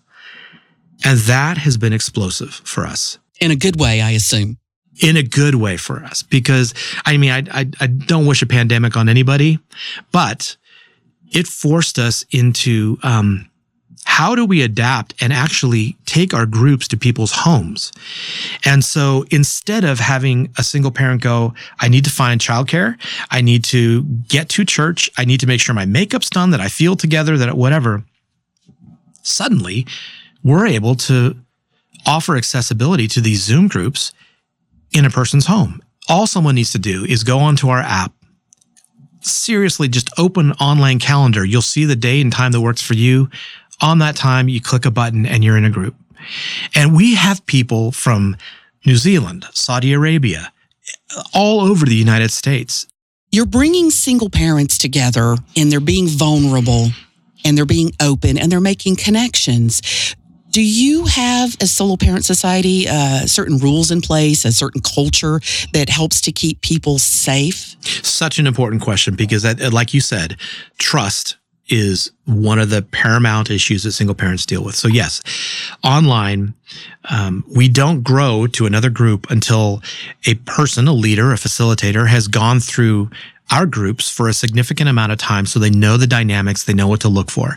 And 1.04 1.18
that 1.20 1.58
has 1.58 1.76
been 1.76 1.92
explosive 1.92 2.54
for 2.64 2.86
us. 2.86 3.18
In 3.40 3.50
a 3.50 3.56
good 3.56 3.80
way, 3.80 4.00
I 4.00 4.10
assume 4.10 4.58
in 5.00 5.16
a 5.16 5.22
good 5.22 5.54
way 5.54 5.76
for 5.76 6.04
us. 6.04 6.22
Because 6.22 6.74
I 7.04 7.16
mean, 7.16 7.30
I, 7.30 7.60
I, 7.60 7.70
I 7.80 7.86
don't 7.86 8.26
wish 8.26 8.42
a 8.42 8.46
pandemic 8.46 8.96
on 8.96 9.08
anybody, 9.08 9.58
but 10.10 10.56
it 11.30 11.46
forced 11.46 11.98
us 11.98 12.24
into, 12.30 12.98
um, 13.02 13.48
how 14.04 14.34
do 14.34 14.44
we 14.44 14.62
adapt 14.62 15.14
and 15.22 15.32
actually 15.32 15.96
take 16.06 16.34
our 16.34 16.44
groups 16.44 16.88
to 16.88 16.96
people's 16.96 17.32
homes? 17.32 17.92
And 18.64 18.84
so 18.84 19.24
instead 19.30 19.84
of 19.84 20.00
having 20.00 20.52
a 20.58 20.62
single 20.62 20.90
parent 20.90 21.22
go, 21.22 21.54
I 21.80 21.88
need 21.88 22.04
to 22.04 22.10
find 22.10 22.40
childcare, 22.40 22.96
I 23.30 23.40
need 23.40 23.64
to 23.64 24.02
get 24.28 24.48
to 24.50 24.64
church, 24.64 25.08
I 25.16 25.24
need 25.24 25.40
to 25.40 25.46
make 25.46 25.60
sure 25.60 25.74
my 25.74 25.86
makeup's 25.86 26.30
done, 26.30 26.50
that 26.50 26.60
I 26.60 26.68
feel 26.68 26.96
together, 26.96 27.38
that 27.38 27.56
whatever, 27.56 28.04
suddenly 29.22 29.86
we're 30.42 30.66
able 30.66 30.96
to 30.96 31.36
offer 32.04 32.36
accessibility 32.36 33.06
to 33.06 33.20
these 33.20 33.42
Zoom 33.42 33.68
groups 33.68 34.12
in 34.92 35.04
a 35.04 35.10
person's 35.10 35.46
home. 35.46 35.82
All 36.08 36.26
someone 36.26 36.54
needs 36.54 36.72
to 36.72 36.78
do 36.78 37.04
is 37.04 37.24
go 37.24 37.38
onto 37.38 37.68
our 37.68 37.80
app, 37.80 38.12
seriously 39.20 39.88
just 39.88 40.10
open 40.18 40.52
online 40.52 40.98
calendar. 40.98 41.44
You'll 41.44 41.62
see 41.62 41.84
the 41.84 41.96
day 41.96 42.20
and 42.20 42.32
time 42.32 42.52
that 42.52 42.60
works 42.60 42.82
for 42.82 42.94
you 42.94 43.28
on 43.82 43.98
that 43.98 44.16
time, 44.16 44.48
you 44.48 44.60
click 44.60 44.86
a 44.86 44.90
button 44.90 45.26
and 45.26 45.42
you're 45.42 45.56
in 45.56 45.64
a 45.64 45.70
group. 45.70 45.96
And 46.74 46.94
we 46.94 47.16
have 47.16 47.44
people 47.46 47.90
from 47.90 48.36
New 48.86 48.96
Zealand, 48.96 49.44
Saudi 49.52 49.92
Arabia, 49.92 50.52
all 51.34 51.60
over 51.60 51.84
the 51.84 51.94
United 51.94 52.30
States. 52.30 52.86
You're 53.32 53.46
bringing 53.46 53.90
single 53.90 54.30
parents 54.30 54.78
together 54.78 55.36
and 55.56 55.72
they're 55.72 55.80
being 55.80 56.06
vulnerable 56.06 56.90
and 57.44 57.58
they're 57.58 57.66
being 57.66 57.92
open 58.00 58.38
and 58.38 58.52
they're 58.52 58.60
making 58.60 58.96
connections. 58.96 60.14
Do 60.52 60.62
you 60.62 61.06
have, 61.06 61.56
as 61.62 61.72
Solo 61.72 61.96
Parent 61.96 62.26
Society, 62.26 62.86
uh, 62.86 63.26
certain 63.26 63.56
rules 63.56 63.90
in 63.90 64.02
place, 64.02 64.44
a 64.44 64.52
certain 64.52 64.82
culture 64.82 65.40
that 65.72 65.88
helps 65.88 66.20
to 66.20 66.30
keep 66.30 66.60
people 66.60 66.98
safe? 66.98 67.74
Such 68.04 68.38
an 68.38 68.46
important 68.46 68.82
question 68.82 69.14
because, 69.14 69.42
that, 69.44 69.72
like 69.72 69.94
you 69.94 70.02
said, 70.02 70.36
trust 70.76 71.38
is 71.68 72.12
one 72.26 72.58
of 72.58 72.68
the 72.68 72.82
paramount 72.82 73.48
issues 73.50 73.84
that 73.84 73.92
single 73.92 74.14
parents 74.14 74.44
deal 74.44 74.62
with. 74.62 74.74
So 74.74 74.88
yes, 74.88 75.22
online, 75.82 76.52
um, 77.08 77.44
we 77.48 77.66
don't 77.70 78.02
grow 78.02 78.46
to 78.48 78.66
another 78.66 78.90
group 78.90 79.30
until 79.30 79.80
a 80.26 80.34
person, 80.34 80.86
a 80.86 80.92
leader, 80.92 81.32
a 81.32 81.36
facilitator 81.36 82.08
has 82.08 82.28
gone 82.28 82.60
through 82.60 83.08
our 83.50 83.64
groups 83.64 84.10
for 84.10 84.28
a 84.28 84.34
significant 84.34 84.90
amount 84.90 85.12
of 85.12 85.18
time. 85.18 85.46
So 85.46 85.58
they 85.58 85.70
know 85.70 85.96
the 85.96 86.06
dynamics, 86.06 86.64
they 86.64 86.74
know 86.74 86.88
what 86.88 87.00
to 87.00 87.08
look 87.08 87.30
for. 87.30 87.56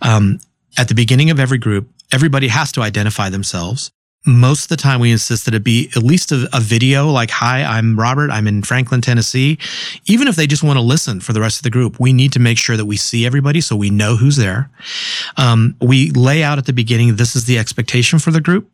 Um, 0.00 0.40
at 0.78 0.88
the 0.88 0.94
beginning 0.94 1.28
of 1.28 1.38
every 1.38 1.58
group, 1.58 1.86
everybody 2.12 2.48
has 2.48 2.72
to 2.72 2.82
identify 2.82 3.28
themselves. 3.28 3.90
Most 4.26 4.64
of 4.64 4.68
the 4.68 4.76
time 4.76 5.00
we 5.00 5.10
insist 5.10 5.46
that 5.46 5.54
it 5.54 5.64
be 5.64 5.90
at 5.96 6.02
least 6.02 6.30
a, 6.30 6.46
a, 6.52 6.60
video 6.60 7.08
like 7.08 7.30
hi 7.30 7.62
i'm 7.62 7.98
robert. 7.98 8.30
I'm 8.30 8.46
in 8.46 8.62
franklin 8.62 9.00
tennessee. 9.00 9.56
Even 10.04 10.28
if 10.28 10.36
they 10.36 10.46
just 10.46 10.62
want 10.62 10.76
to 10.76 10.82
listen 10.82 11.20
for 11.20 11.32
the 11.32 11.40
rest 11.40 11.58
of 11.58 11.62
the 11.62 11.70
group 11.70 11.98
we 11.98 12.12
need 12.12 12.30
to 12.34 12.38
make 12.38 12.58
sure 12.58 12.76
that 12.76 12.84
we 12.84 12.98
see 12.98 13.24
everybody 13.24 13.62
so 13.62 13.74
we 13.76 13.88
know 13.88 14.16
who's 14.16 14.36
there. 14.36 14.68
Um, 15.38 15.74
we 15.80 16.10
lay 16.10 16.42
out 16.42 16.58
at 16.58 16.66
the 16.66 16.74
beginning 16.74 17.16
this 17.16 17.34
is 17.34 17.46
the 17.46 17.58
expectation 17.58 18.18
for 18.18 18.30
the 18.30 18.42
group. 18.42 18.70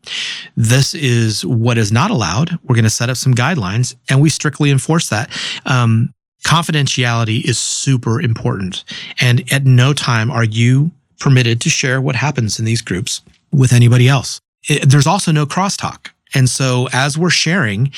This 0.57 0.93
is 0.93 1.45
what 1.45 1.77
is 1.77 1.93
not 1.93 2.11
allowed. 2.11 2.59
We're 2.63 2.75
going 2.75 2.83
to 2.83 2.89
set 2.89 3.09
up 3.09 3.15
some 3.15 3.33
guidelines 3.33 3.95
and 4.09 4.19
we 4.21 4.29
strictly 4.29 4.69
enforce 4.69 5.07
that. 5.09 5.29
Um, 5.65 6.13
confidentiality 6.43 7.43
is 7.45 7.57
super 7.57 8.19
important 8.21 8.83
and 9.21 9.49
at 9.51 9.63
no 9.63 9.93
time 9.93 10.29
are 10.29 10.43
you 10.43 10.91
permitted 11.19 11.61
to 11.61 11.69
share 11.69 11.99
what 12.01 12.15
happens 12.15 12.59
in 12.59 12.65
these 12.65 12.81
groups 12.81 13.21
with 13.51 13.73
anybody 13.73 14.07
else 14.07 14.39
it, 14.67 14.89
there's 14.89 15.07
also 15.07 15.31
no 15.31 15.45
crosstalk. 15.45 16.09
And 16.33 16.49
so 16.49 16.87
as 16.93 17.17
we're 17.17 17.29
sharing, 17.29 17.91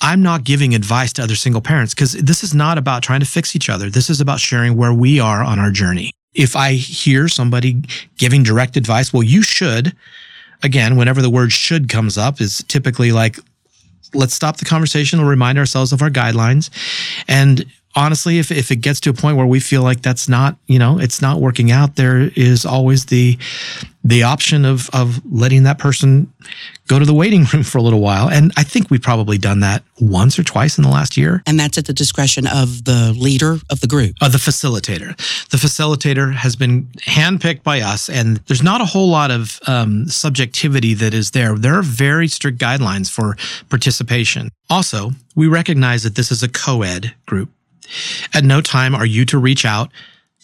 I'm 0.00 0.22
not 0.22 0.44
giving 0.44 0.74
advice 0.74 1.12
to 1.14 1.22
other 1.22 1.34
single 1.34 1.62
parents 1.62 1.94
because 1.94 2.12
this 2.12 2.44
is 2.44 2.54
not 2.54 2.78
about 2.78 3.02
trying 3.02 3.20
to 3.20 3.26
fix 3.26 3.56
each 3.56 3.70
other. 3.70 3.88
This 3.88 4.10
is 4.10 4.20
about 4.20 4.40
sharing 4.40 4.76
where 4.76 4.92
we 4.92 5.18
are 5.18 5.42
on 5.42 5.58
our 5.58 5.70
journey. 5.70 6.12
If 6.34 6.54
I 6.54 6.74
hear 6.74 7.28
somebody 7.28 7.82
giving 8.18 8.42
direct 8.42 8.76
advice, 8.76 9.12
well, 9.12 9.22
you 9.22 9.42
should, 9.42 9.96
again, 10.62 10.96
whenever 10.96 11.22
the 11.22 11.30
word 11.30 11.50
should 11.50 11.88
comes 11.88 12.18
up, 12.18 12.42
is 12.42 12.62
typically 12.68 13.10
like, 13.10 13.38
let's 14.12 14.34
stop 14.34 14.58
the 14.58 14.66
conversation. 14.66 15.18
We'll 15.18 15.30
remind 15.30 15.58
ourselves 15.58 15.94
of 15.94 16.02
our 16.02 16.10
guidelines. 16.10 16.68
And 17.26 17.64
honestly, 17.96 18.38
if, 18.38 18.52
if 18.52 18.70
it 18.70 18.76
gets 18.76 19.00
to 19.00 19.10
a 19.10 19.14
point 19.14 19.36
where 19.36 19.46
we 19.46 19.58
feel 19.58 19.82
like 19.82 20.02
that's 20.02 20.28
not, 20.28 20.56
you 20.66 20.78
know, 20.78 20.98
it's 21.00 21.20
not 21.22 21.40
working 21.40 21.72
out, 21.72 21.96
there 21.96 22.30
is 22.36 22.64
always 22.64 23.06
the 23.06 23.38
the 24.04 24.22
option 24.22 24.64
of 24.64 24.88
of 24.92 25.20
letting 25.26 25.64
that 25.64 25.78
person 25.78 26.32
go 26.86 26.98
to 27.00 27.04
the 27.04 27.14
waiting 27.14 27.44
room 27.52 27.64
for 27.64 27.78
a 27.78 27.82
little 27.82 28.00
while. 28.00 28.28
And 28.28 28.52
I 28.56 28.62
think 28.62 28.90
we've 28.90 29.02
probably 29.02 29.38
done 29.38 29.60
that 29.60 29.82
once 30.00 30.38
or 30.38 30.44
twice 30.44 30.78
in 30.78 30.84
the 30.84 30.90
last 30.90 31.16
year. 31.16 31.42
And 31.46 31.58
that's 31.58 31.76
at 31.76 31.86
the 31.86 31.92
discretion 31.92 32.46
of 32.46 32.84
the 32.84 33.12
leader 33.18 33.58
of 33.70 33.80
the 33.80 33.88
group. 33.88 34.14
Uh, 34.20 34.28
the 34.28 34.38
facilitator. 34.38 35.16
The 35.48 35.56
facilitator 35.56 36.34
has 36.34 36.54
been 36.54 36.84
handpicked 37.06 37.64
by 37.64 37.80
us, 37.80 38.08
and 38.08 38.36
there's 38.46 38.62
not 38.62 38.80
a 38.80 38.84
whole 38.84 39.08
lot 39.08 39.30
of 39.32 39.58
um, 39.66 40.06
subjectivity 40.08 40.94
that 40.94 41.14
is 41.14 41.32
there. 41.32 41.56
There 41.56 41.74
are 41.74 41.82
very 41.82 42.28
strict 42.28 42.58
guidelines 42.58 43.10
for 43.10 43.36
participation. 43.68 44.50
Also, 44.70 45.10
we 45.34 45.48
recognize 45.48 46.02
that 46.04 46.14
this 46.14 46.30
is 46.30 46.42
a 46.42 46.48
co 46.48 46.82
ed 46.82 47.14
group. 47.26 47.50
At 48.32 48.44
no 48.44 48.60
time 48.60 48.94
are 48.94 49.06
you 49.06 49.24
to 49.26 49.38
reach 49.38 49.64
out 49.64 49.90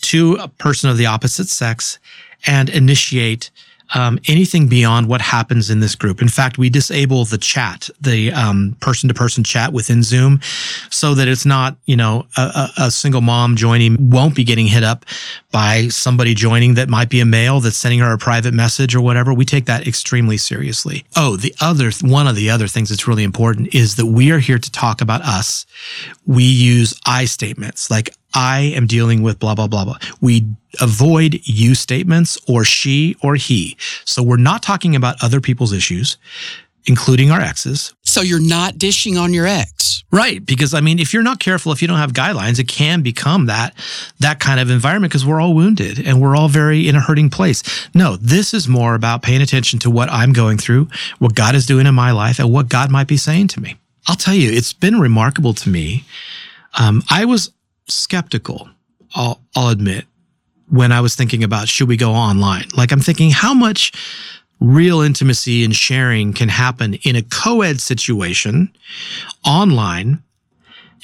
to 0.02 0.35
a 0.35 0.48
person 0.48 0.90
of 0.90 0.96
the 0.96 1.07
opposite 1.07 1.48
sex 1.48 1.98
and 2.46 2.68
initiate 2.68 3.50
um, 3.94 4.18
anything 4.26 4.68
beyond 4.68 5.09
what 5.09 5.20
happens 5.20 5.70
in 5.70 5.81
this 5.81 5.94
group. 5.94 6.22
In 6.22 6.28
fact, 6.28 6.59
we 6.59 6.70
disable 6.70 7.24
the 7.24 7.38
chat, 7.38 7.90
the 8.00 8.33
um, 8.33 8.76
person 8.81 9.09
to 9.09 9.14
person 9.14 9.44
chat 9.44 9.72
within 9.72 10.02
Zoom, 10.02 10.40
so 10.90 11.14
that 11.14 11.28
it's 11.28 11.44
not, 11.44 11.76
you 11.85 11.96
know, 11.96 12.26
a, 12.37 12.68
a, 12.78 12.90
single 12.90 13.20
mom 13.20 13.57
joining 13.57 14.11
won't 14.11 14.35
be 14.35 14.44
getting 14.44 14.66
hit 14.66 14.85
up 14.85 15.05
by 15.50 15.88
somebody 15.88 16.35
joining 16.35 16.74
that 16.74 16.88
might 16.88 17.11
be 17.11 17.20
a 17.20 17.24
male 17.24 17.61
that's 17.61 17.76
sending 17.76 18.00
her 18.00 18.12
a 18.12 18.18
private 18.18 18.55
message 18.55 18.94
or 18.94 19.00
whatever. 19.00 19.35
We 19.35 19.44
take 19.44 19.66
that 19.66 19.87
extremely 19.87 20.37
seriously. 20.37 21.05
Oh, 21.16 21.37
the 21.37 21.55
other, 21.61 21.90
one 22.02 22.26
of 22.26 22.37
the 22.37 22.50
other 22.50 22.68
things 22.68 22.90
that's 22.90 23.09
really 23.09 23.24
important 23.24 23.74
is 23.74 23.96
that 23.96 24.07
we 24.07 24.31
are 24.31 24.38
here 24.38 24.59
to 24.59 24.70
talk 24.70 25.00
about 25.00 25.22
us. 25.22 25.66
We 26.26 26.44
use 26.44 26.98
I 27.07 27.24
statements 27.24 27.90
like 27.90 28.14
I 28.35 28.73
am 28.75 28.87
dealing 28.87 29.23
with 29.23 29.38
blah, 29.38 29.55
blah, 29.55 29.66
blah, 29.66 29.85
blah. 29.85 29.99
We 30.21 30.47
avoid 30.81 31.40
you 31.45 31.75
statements 31.75 32.38
or 32.49 32.64
she 32.64 33.16
or 33.23 33.37
he. 33.37 33.77
So 34.05 34.23
we're 34.23 34.37
not 34.37 34.62
talking 34.62 34.97
about 34.97 35.16
other 35.23 35.40
people's 35.40 35.73
issues, 35.73 36.16
including 36.87 37.31
our 37.31 37.40
exes. 37.40 37.95
So 38.03 38.23
you're 38.23 38.40
not 38.40 38.79
dishing 38.79 39.16
on 39.16 39.35
your 39.35 39.47
ex. 39.47 40.05
Right. 40.11 40.45
Because 40.45 40.75
I 40.75 40.81
mean, 40.81 40.99
if 40.99 41.14
you're 41.14 41.23
not 41.23 41.40
careful, 41.40 41.73
if 41.73 41.81
you 41.81 41.88
don't 41.88 41.99
have 41.99 42.12
guidelines, 42.12 42.59
it 42.59 42.68
can 42.68 43.01
become 43.01 43.47
that, 43.47 43.75
that 44.21 44.40
kind 44.40 44.61
of 44.61 44.68
environment 44.71 45.11
because 45.11 45.25
we're 45.25 45.40
all 45.40 45.55
wounded 45.55 46.07
and 46.07 46.21
we're 46.21 46.37
all 46.37 46.49
very 46.49 46.87
in 46.87 46.97
a 46.97 47.01
hurting 47.01 47.31
place. 47.31 47.62
No, 47.95 48.16
this 48.16 48.53
is 48.53 48.68
more 48.68 48.95
about 48.95 49.23
paying 49.23 49.40
attention 49.40 49.79
to 49.81 49.90
what 49.90 50.11
I'm 50.11 50.35
going 50.35 50.59
through, 50.59 50.88
what 51.18 51.35
God 51.35 51.55
is 51.55 51.64
doing 51.64 51.87
in 51.87 51.95
my 51.95 52.11
life 52.11 52.38
and 52.38 52.53
what 52.53 52.68
God 52.68 52.90
might 52.90 53.07
be 53.07 53.16
saying 53.16 53.49
to 53.49 53.61
me. 53.61 53.77
I'll 54.07 54.16
tell 54.16 54.35
you, 54.35 54.51
it's 54.53 54.73
been 54.73 55.01
remarkable 55.01 55.55
to 55.55 55.68
me. 55.71 56.05
Um, 56.79 57.03
I 57.09 57.25
was 57.25 57.53
skeptical, 57.92 58.68
I'll, 59.14 59.40
I'll 59.55 59.68
admit, 59.68 60.07
when 60.68 60.90
I 60.90 61.00
was 61.00 61.14
thinking 61.14 61.44
about 61.44 61.68
should 61.68 61.88
we 61.88 61.96
go 61.96 62.12
online. 62.12 62.66
Like 62.76 62.92
I'm 62.92 63.00
thinking, 63.00 63.31
how 63.31 63.52
much 63.52 63.92
real 64.62 65.00
intimacy 65.00 65.64
and 65.64 65.74
sharing 65.74 66.33
can 66.33 66.48
happen 66.48 66.94
in 67.02 67.16
a 67.16 67.22
co 67.22 67.62
ed 67.62 67.81
situation 67.81 68.72
online. 69.44 70.22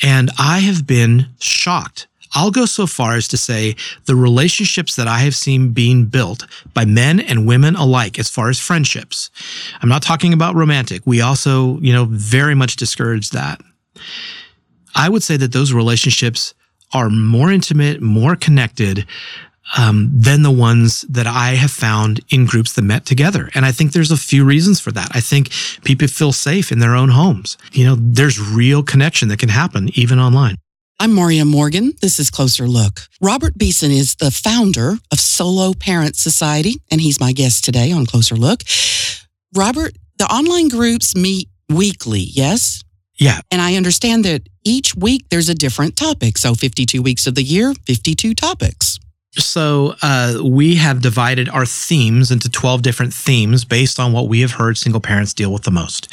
And 0.03 0.31
I 0.39 0.61
have 0.61 0.87
been 0.87 1.27
shocked. 1.41 2.07
I'll 2.35 2.51
go 2.51 2.67
so 2.67 2.87
far 2.87 3.15
as 3.17 3.27
to 3.29 3.37
say 3.37 3.75
the 4.05 4.15
relationships 4.15 4.97
that 4.97 5.09
I 5.09 5.21
have 5.21 5.35
seen 5.35 5.73
being 5.73 6.05
built 6.05 6.47
by 6.75 6.85
men 6.85 7.21
and 7.21 7.47
women 7.47 7.75
alike, 7.75 8.19
as 8.19 8.29
far 8.29 8.49
as 8.49 8.61
friendships. 8.61 9.31
I'm 9.83 9.89
not 9.89 10.03
talking 10.03 10.33
about 10.33 10.55
romantic. 10.55 11.03
We 11.07 11.21
also, 11.21 11.81
you 11.81 11.93
know, 11.93 12.05
very 12.05 12.55
much 12.55 12.77
discourage 12.77 13.31
that. 13.31 13.61
I 14.95 15.09
would 15.09 15.23
say 15.23 15.37
that 15.39 15.53
those 15.53 15.73
relationships 15.73 16.55
are 16.93 17.11
more 17.11 17.51
intimate, 17.51 18.01
more 18.01 18.37
connected 18.37 19.07
um, 19.77 20.11
than 20.15 20.43
the 20.43 20.51
ones 20.51 21.03
that 21.03 21.27
I 21.27 21.51
have 21.51 21.71
found 21.71 22.21
in 22.31 22.47
groups 22.47 22.73
that 22.75 22.83
met 22.83 23.05
together. 23.05 23.51
And 23.55 23.67
I 23.67 23.73
think 23.73 23.93
there's 23.93 24.11
a 24.11 24.17
few 24.17 24.45
reasons 24.45 24.81
for 24.81 24.93
that. 24.93 25.11
I 25.13 25.21
think 25.21 25.51
people 25.85 26.09
feel 26.09 26.33
safe 26.33 26.73
in 26.73 26.79
their 26.79 26.95
own 26.95 27.11
homes. 27.11 27.59
You 27.73 27.85
know, 27.85 27.97
there's 27.99 28.41
real 28.41 28.83
connection 28.83 29.29
that 29.29 29.39
can 29.39 29.51
happen 29.51 29.91
even 29.95 30.19
online. 30.19 30.57
I'm 31.01 31.15
Maria 31.15 31.45
Morgan. 31.45 31.93
This 32.01 32.19
is 32.19 32.29
Closer 32.29 32.67
Look. 32.67 33.03
Robert 33.21 33.57
Beeson 33.57 33.93
is 33.93 34.17
the 34.17 34.33
founder 34.33 34.95
of 35.13 35.21
Solo 35.21 35.73
Parent 35.73 36.17
Society, 36.17 36.81
and 36.91 37.01
he's 37.01 37.21
my 37.21 37.33
guest 37.33 37.65
today 37.65 37.93
on 37.93 38.05
Closer 38.05 38.35
Look. 38.35 38.63
Robert, 39.55 39.93
the 40.19 40.25
online 40.25 40.69
groups 40.69 41.15
meet 41.15 41.49
weekly, 41.69 42.21
yes? 42.21 42.83
Yeah. 43.19 43.41
And 43.51 43.61
I 43.61 43.75
understand 43.75 44.25
that 44.25 44.49
each 44.65 44.95
week 44.95 45.27
there's 45.31 45.49
a 45.49 45.55
different 45.55 45.97
topic. 45.97 46.39
So 46.39 46.55
52 46.55 47.03
weeks 47.03 47.27
of 47.27 47.35
the 47.35 47.43
year, 47.43 47.75
52 47.87 48.35
topics. 48.35 48.99
So 49.33 49.95
uh, 50.03 50.39
we 50.45 50.77
have 50.77 51.03
divided 51.03 51.49
our 51.49 51.67
themes 51.67 52.31
into 52.31 52.49
12 52.49 52.83
different 52.83 53.13
themes 53.15 53.65
based 53.65 54.01
on 54.01 54.13
what 54.13 54.29
we 54.29 54.41
have 54.41 54.53
heard 54.53 54.79
single 54.79 55.01
parents 55.01 55.35
deal 55.35 55.53
with 55.53 55.63
the 55.63 55.71
most. 55.71 56.13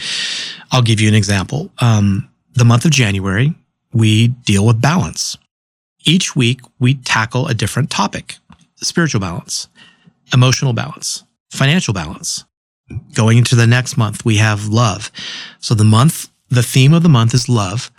I'll 0.71 0.81
give 0.81 0.99
you 0.99 1.07
an 1.07 1.15
example. 1.15 1.71
Um, 1.79 2.29
the 2.53 2.65
month 2.65 2.85
of 2.85 2.91
January, 2.91 3.53
we 3.93 4.27
deal 4.29 4.65
with 4.65 4.81
balance. 4.81 5.37
Each 6.05 6.35
week, 6.35 6.61
we 6.79 6.95
tackle 6.95 7.47
a 7.47 7.53
different 7.53 7.89
topic, 7.89 8.35
spiritual 8.75 9.21
balance. 9.21 9.67
emotional 10.33 10.73
balance, 10.73 11.23
financial 11.51 11.93
balance. 11.93 12.45
Going 13.13 13.37
into 13.37 13.55
the 13.55 13.67
next 13.67 13.97
month, 13.97 14.25
we 14.25 14.37
have 14.37 14.67
love. 14.67 15.11
So 15.59 15.73
the 15.73 15.83
month, 15.83 16.29
the 16.49 16.63
theme 16.63 16.93
of 16.93 17.03
the 17.03 17.10
month 17.10 17.34
is 17.34 17.49
love. 17.49 17.91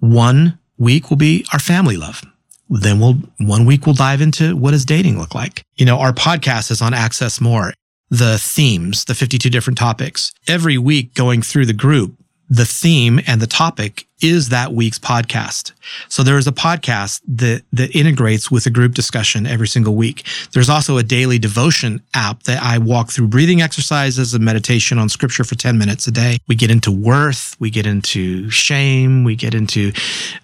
One 0.00 0.58
week 0.78 1.10
will 1.10 1.16
be 1.16 1.46
our 1.52 1.58
family 1.58 1.96
love. 1.96 2.22
Then 2.68 3.00
we'll, 3.00 3.18
one 3.38 3.66
week 3.66 3.86
we'll 3.86 3.94
dive 3.94 4.20
into 4.20 4.56
what 4.56 4.70
does 4.70 4.84
dating 4.84 5.18
look 5.18 5.34
like? 5.34 5.62
You 5.76 5.84
know, 5.84 5.98
our 5.98 6.12
podcast 6.12 6.70
is 6.70 6.80
on 6.80 6.94
Access 6.94 7.40
More. 7.40 7.74
The 8.10 8.38
themes, 8.38 9.04
the 9.04 9.14
52 9.14 9.48
different 9.50 9.78
topics. 9.78 10.32
Every 10.46 10.76
week 10.76 11.14
going 11.14 11.42
through 11.42 11.66
the 11.66 11.72
group, 11.72 12.14
the 12.52 12.66
theme 12.66 13.18
and 13.26 13.40
the 13.40 13.46
topic 13.46 14.06
is 14.20 14.50
that 14.50 14.74
week's 14.74 14.98
podcast. 14.98 15.72
So 16.10 16.22
there 16.22 16.36
is 16.36 16.46
a 16.46 16.52
podcast 16.52 17.22
that, 17.26 17.62
that 17.72 17.96
integrates 17.96 18.50
with 18.50 18.66
a 18.66 18.70
group 18.70 18.92
discussion 18.92 19.46
every 19.46 19.66
single 19.66 19.94
week. 19.94 20.26
There's 20.52 20.68
also 20.68 20.98
a 20.98 21.02
daily 21.02 21.38
devotion 21.38 22.02
app 22.12 22.42
that 22.42 22.62
I 22.62 22.76
walk 22.76 23.10
through 23.10 23.28
breathing 23.28 23.62
exercises 23.62 24.34
and 24.34 24.44
meditation 24.44 24.98
on 24.98 25.08
scripture 25.08 25.44
for 25.44 25.54
10 25.54 25.78
minutes 25.78 26.06
a 26.06 26.10
day. 26.10 26.36
We 26.46 26.54
get 26.54 26.70
into 26.70 26.92
worth, 26.92 27.56
we 27.58 27.70
get 27.70 27.86
into 27.86 28.50
shame, 28.50 29.24
we 29.24 29.34
get 29.34 29.54
into 29.54 29.92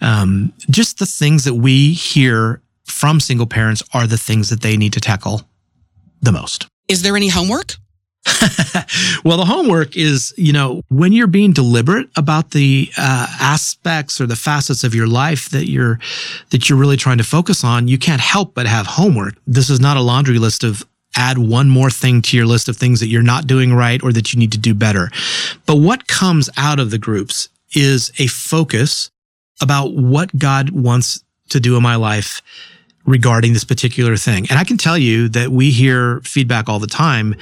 um, 0.01 0.55
just 0.71 0.99
the 1.01 1.07
things 1.07 1.44
that 1.44 1.55
we 1.55 1.92
hear 1.92 2.62
from 2.87 3.21
single 3.21 3.47
parents 3.47 3.83
are 3.92 4.07
the 4.07 4.16
things 4.16 4.49
that 4.49 4.62
they 4.62 4.79
need 4.79 4.94
to 4.94 5.01
tackle 5.01 5.42
the 6.23 6.33
most. 6.33 6.66
Is 6.88 7.03
there 7.03 7.16
any 7.16 7.29
homework? 7.29 7.75
well, 9.25 9.37
the 9.37 9.45
homework 9.45 9.97
is, 9.97 10.35
you 10.37 10.53
know, 10.53 10.83
when 10.88 11.12
you're 11.12 11.27
being 11.27 11.53
deliberate 11.53 12.09
about 12.17 12.51
the 12.51 12.91
uh, 12.97 13.27
aspects 13.41 14.21
or 14.21 14.27
the 14.27 14.37
facets 14.37 14.85
of 14.85 14.95
your 14.95 15.07
life 15.07 15.51
that 15.51 15.69
you're 15.69 15.99
that 16.51 16.69
you're 16.69 16.79
really 16.79 16.97
trying 16.97 17.19
to 17.19 17.25
focus 17.25 17.64
on, 17.64 17.88
you 17.88 17.99
can't 17.99 18.21
help 18.21 18.55
but 18.55 18.67
have 18.67 18.87
homework. 18.87 19.35
This 19.47 19.71
is 19.71 19.81
not 19.81 19.97
a 19.97 20.01
laundry 20.01 20.38
list 20.38 20.64
of 20.64 20.87
add 21.17 21.38
one 21.38 21.69
more 21.69 21.91
thing 21.91 22.23
to 22.23 22.37
your 22.37 22.47
list 22.47 22.69
of 22.69 22.77
things 22.77 23.01
that 23.01 23.09
you're 23.09 23.23
not 23.23 23.47
doing 23.47 23.75
right 23.75 24.03
or 24.03 24.12
that 24.12 24.33
you 24.33 24.38
need 24.38 24.53
to 24.53 24.59
do 24.59 24.75
better. 24.75 25.11
But 25.67 25.77
what 25.77 26.07
comes 26.07 26.49
out 26.57 26.79
of 26.79 26.91
the 26.91 26.99
groups 26.99 27.49
is 27.75 28.12
a 28.19 28.27
focus 28.27 29.11
about 29.61 29.95
what 29.95 30.37
God 30.38 30.71
wants 30.71 31.25
to 31.49 31.61
do 31.61 31.77
in 31.77 31.83
my 31.83 31.97
life 31.97 32.43
regarding 33.07 33.53
this 33.53 33.65
particular 33.65 34.17
thing. 34.17 34.47
And 34.51 34.59
I 34.59 34.65
can 34.65 34.77
tell 34.77 34.99
you 34.99 35.29
that 35.31 35.51
we 35.51 35.71
hear 35.71 36.21
feedback 36.21 36.69
all 36.69 36.79
the 36.79 36.87
time 36.87 37.35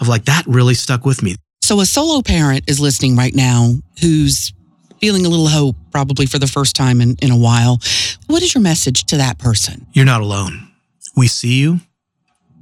of 0.00 0.08
like, 0.08 0.26
that 0.26 0.44
really 0.46 0.74
stuck 0.74 1.06
with 1.06 1.22
me. 1.22 1.36
So 1.62 1.80
a 1.80 1.86
solo 1.86 2.20
parent 2.20 2.64
is 2.68 2.78
listening 2.78 3.16
right 3.16 3.34
now 3.34 3.72
who's 4.00 4.52
feeling 5.00 5.24
a 5.24 5.28
little 5.28 5.48
hope 5.48 5.76
probably 5.90 6.26
for 6.26 6.38
the 6.38 6.46
first 6.46 6.76
time 6.76 7.00
in, 7.00 7.16
in 7.22 7.30
a 7.30 7.36
while. 7.36 7.80
What 8.26 8.42
is 8.42 8.54
your 8.54 8.62
message 8.62 9.04
to 9.04 9.16
that 9.16 9.38
person? 9.38 9.86
You're 9.92 10.04
not 10.04 10.20
alone. 10.20 10.68
We 11.16 11.26
see 11.26 11.60
you. 11.60 11.80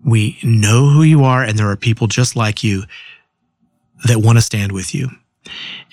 We 0.04 0.38
know 0.42 0.88
who 0.88 1.02
you 1.02 1.24
are. 1.24 1.42
And 1.42 1.58
there 1.58 1.68
are 1.68 1.76
people 1.76 2.06
just 2.06 2.36
like 2.36 2.62
you 2.62 2.84
that 4.04 4.18
want 4.18 4.38
to 4.38 4.42
stand 4.42 4.72
with 4.72 4.94
you 4.94 5.08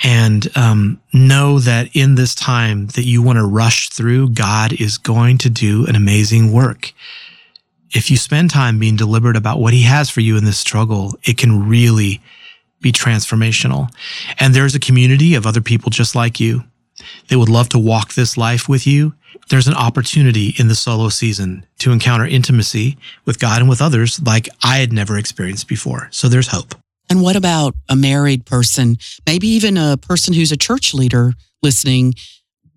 and 0.03 0.55
um, 0.57 1.01
know 1.13 1.59
that 1.59 1.89
in 1.95 2.15
this 2.15 2.35
time 2.35 2.87
that 2.87 3.05
you 3.05 3.21
want 3.21 3.37
to 3.37 3.45
rush 3.45 3.89
through, 3.89 4.29
God 4.29 4.73
is 4.73 4.97
going 4.97 5.37
to 5.39 5.49
do 5.49 5.85
an 5.87 5.95
amazing 5.95 6.51
work. 6.51 6.93
If 7.91 8.11
you 8.11 8.17
spend 8.17 8.51
time 8.51 8.79
being 8.79 8.95
deliberate 8.95 9.35
about 9.35 9.59
what 9.59 9.73
He 9.73 9.83
has 9.83 10.09
for 10.09 10.21
you 10.21 10.37
in 10.37 10.45
this 10.45 10.59
struggle, 10.59 11.17
it 11.23 11.37
can 11.37 11.67
really 11.67 12.21
be 12.81 12.91
transformational. 12.91 13.89
And 14.39 14.53
there's 14.53 14.75
a 14.75 14.79
community 14.79 15.35
of 15.35 15.45
other 15.45 15.61
people 15.61 15.89
just 15.89 16.15
like 16.15 16.39
you. 16.39 16.63
They 17.27 17.35
would 17.35 17.49
love 17.49 17.69
to 17.69 17.79
walk 17.79 18.13
this 18.13 18.37
life 18.37 18.69
with 18.69 18.85
you. 18.85 19.13
There's 19.49 19.67
an 19.67 19.73
opportunity 19.73 20.53
in 20.59 20.67
the 20.67 20.75
solo 20.75 21.09
season 21.09 21.65
to 21.79 21.91
encounter 21.91 22.25
intimacy 22.25 22.97
with 23.25 23.39
God 23.39 23.61
and 23.61 23.69
with 23.69 23.81
others 23.81 24.21
like 24.21 24.47
I 24.63 24.77
had 24.77 24.93
never 24.93 25.17
experienced 25.17 25.67
before. 25.67 26.09
So 26.11 26.27
there's 26.27 26.49
hope. 26.49 26.75
And 27.09 27.21
what 27.21 27.35
about 27.35 27.75
a 27.89 27.95
married 27.95 28.45
person, 28.45 28.97
maybe 29.25 29.47
even 29.47 29.77
a 29.77 29.97
person 29.97 30.33
who's 30.33 30.51
a 30.51 30.57
church 30.57 30.93
leader 30.93 31.33
listening? 31.63 32.13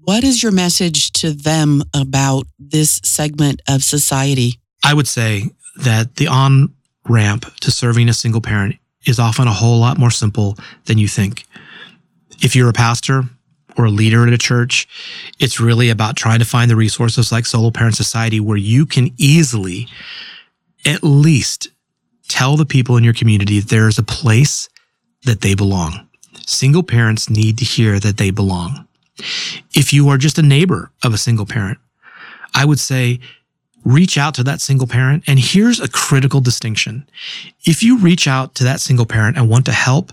What 0.01 0.25
is 0.25 0.42
your 0.42 0.53
message 0.53 1.12
to 1.12 1.33
them 1.33 1.83
about 1.95 2.47
this 2.59 3.01
segment 3.05 3.61
of 3.68 3.85
society? 3.85 4.59
I 4.83 4.95
would 4.95 5.07
say 5.07 5.51
that 5.77 6.16
the 6.16 6.29
on 6.29 6.75
ramp 7.09 7.55
to 7.61 7.71
serving 7.71 8.09
a 8.09 8.14
single 8.14 8.40
parent 8.40 8.77
is 9.07 9.18
often 9.18 9.49
a 9.49 9.53
whole 9.53 9.79
lot 9.79 9.99
more 9.99 10.11
simple 10.11 10.57
than 10.87 10.99
you 10.99 11.09
think. 11.09 11.45
If 12.42 12.57
you're 12.57 12.71
a 12.71 12.75
pastor 12.75 13.25
or 13.77 13.87
a 13.87 13.90
leader 13.90 14.27
at 14.27 14.33
a 14.33 14.38
church, 14.38 14.88
it's 15.38 15.61
really 15.61 15.90
about 15.90 16.16
trying 16.16 16.38
to 16.38 16.45
find 16.45 16.71
the 16.71 16.77
resources 16.77 17.33
like 17.33 17.47
Solo 17.47 17.71
Parent 17.71 17.97
Society 17.97 18.40
where 18.40 18.57
you 18.57 18.87
can 18.87 19.11
easily 19.18 19.88
at 20.85 21.03
least 21.03 21.68
Tell 22.33 22.57
the 22.57 22.64
people 22.64 22.97
in 22.97 23.05
your 23.05 23.12
community 23.12 23.61
that 23.61 23.68
there 23.68 23.88
is 23.88 23.99
a 23.99 24.03
place 24.03 24.71
that 25.27 25.42
they 25.42 25.55
belong. 25.55 26.09
Single 26.47 26.83
parents 26.83 27.29
need 27.29 27.59
to 27.59 27.64
hear 27.66 28.01
that 28.01 28.16
they 28.16 28.31
belong. 28.31 28.88
If 29.75 29.92
you 29.92 30.09
are 30.09 30.16
just 30.16 30.38
a 30.38 30.42
neighbor 30.42 30.90
of 31.05 31.12
a 31.12 31.18
single 31.18 31.45
parent, 31.45 31.77
I 32.55 32.64
would 32.64 32.81
say 32.81 33.21
reach 33.85 34.16
out 34.16 34.35
to 34.37 34.42
that 34.45 34.62
single 34.62 34.87
parent. 34.87 35.25
And 35.27 35.38
here's 35.38 35.79
a 35.79 35.90
critical 35.90 36.40
distinction. 36.40 37.07
If 37.66 37.83
you 37.83 37.99
reach 37.99 38.27
out 38.27 38.55
to 38.55 38.64
that 38.64 38.81
single 38.81 39.05
parent 39.05 39.37
and 39.37 39.51
want 39.51 39.66
to 39.66 39.73
help, 39.73 40.11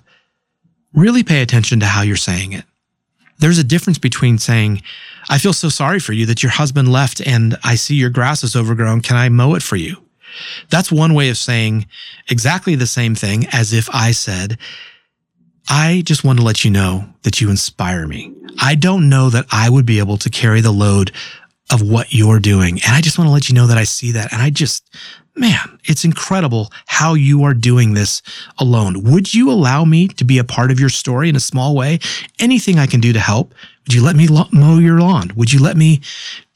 really 0.93 1.23
pay 1.23 1.41
attention 1.41 1.79
to 1.79 1.85
how 1.85 2.01
you're 2.01 2.17
saying 2.17 2.51
it. 2.51 2.65
There's 3.37 3.59
a 3.59 3.63
difference 3.63 3.97
between 3.97 4.39
saying, 4.39 4.81
I 5.29 5.37
feel 5.37 5.53
so 5.53 5.69
sorry 5.69 6.01
for 6.01 6.11
you 6.11 6.25
that 6.25 6.43
your 6.43 6.51
husband 6.51 6.91
left 6.91 7.25
and 7.25 7.57
I 7.63 7.75
see 7.75 7.95
your 7.95 8.09
grass 8.09 8.43
is 8.43 8.57
overgrown. 8.57 9.03
Can 9.03 9.15
I 9.15 9.29
mow 9.29 9.55
it 9.55 9.63
for 9.63 9.77
you? 9.77 10.03
That's 10.69 10.91
one 10.91 11.13
way 11.13 11.29
of 11.29 11.37
saying 11.37 11.87
exactly 12.29 12.75
the 12.75 12.87
same 12.87 13.15
thing 13.15 13.47
as 13.51 13.73
if 13.73 13.89
I 13.93 14.11
said, 14.11 14.57
I 15.67 16.01
just 16.05 16.23
want 16.23 16.39
to 16.39 16.45
let 16.45 16.65
you 16.65 16.71
know 16.71 17.05
that 17.21 17.39
you 17.39 17.49
inspire 17.49 18.07
me. 18.07 18.33
I 18.59 18.75
don't 18.75 19.07
know 19.07 19.29
that 19.29 19.45
I 19.51 19.69
would 19.69 19.85
be 19.85 19.99
able 19.99 20.17
to 20.17 20.29
carry 20.29 20.61
the 20.61 20.71
load 20.71 21.11
of 21.71 21.87
what 21.87 22.11
you're 22.11 22.39
doing. 22.39 22.79
And 22.85 22.95
I 22.95 23.01
just 23.01 23.17
want 23.17 23.27
to 23.27 23.31
let 23.31 23.49
you 23.49 23.55
know 23.55 23.67
that 23.67 23.77
I 23.77 23.83
see 23.83 24.11
that. 24.13 24.33
And 24.33 24.41
I 24.41 24.49
just, 24.49 24.89
man, 25.35 25.79
it's 25.85 26.03
incredible 26.03 26.71
how 26.87 27.13
you 27.13 27.43
are 27.43 27.53
doing 27.53 27.93
this 27.93 28.23
alone. 28.57 29.03
Would 29.03 29.33
you 29.33 29.51
allow 29.51 29.85
me 29.85 30.07
to 30.07 30.23
be 30.23 30.39
a 30.39 30.43
part 30.43 30.71
of 30.71 30.79
your 30.79 30.89
story 30.89 31.29
in 31.29 31.35
a 31.35 31.39
small 31.39 31.75
way? 31.75 31.99
Anything 32.39 32.79
I 32.79 32.87
can 32.87 32.99
do 32.99 33.13
to 33.13 33.19
help? 33.19 33.53
Would 33.85 33.93
you 33.93 34.03
let 34.03 34.15
me 34.15 34.27
mow 34.51 34.79
your 34.79 34.99
lawn? 34.99 35.31
Would 35.35 35.53
you 35.53 35.61
let 35.61 35.77
me 35.77 36.01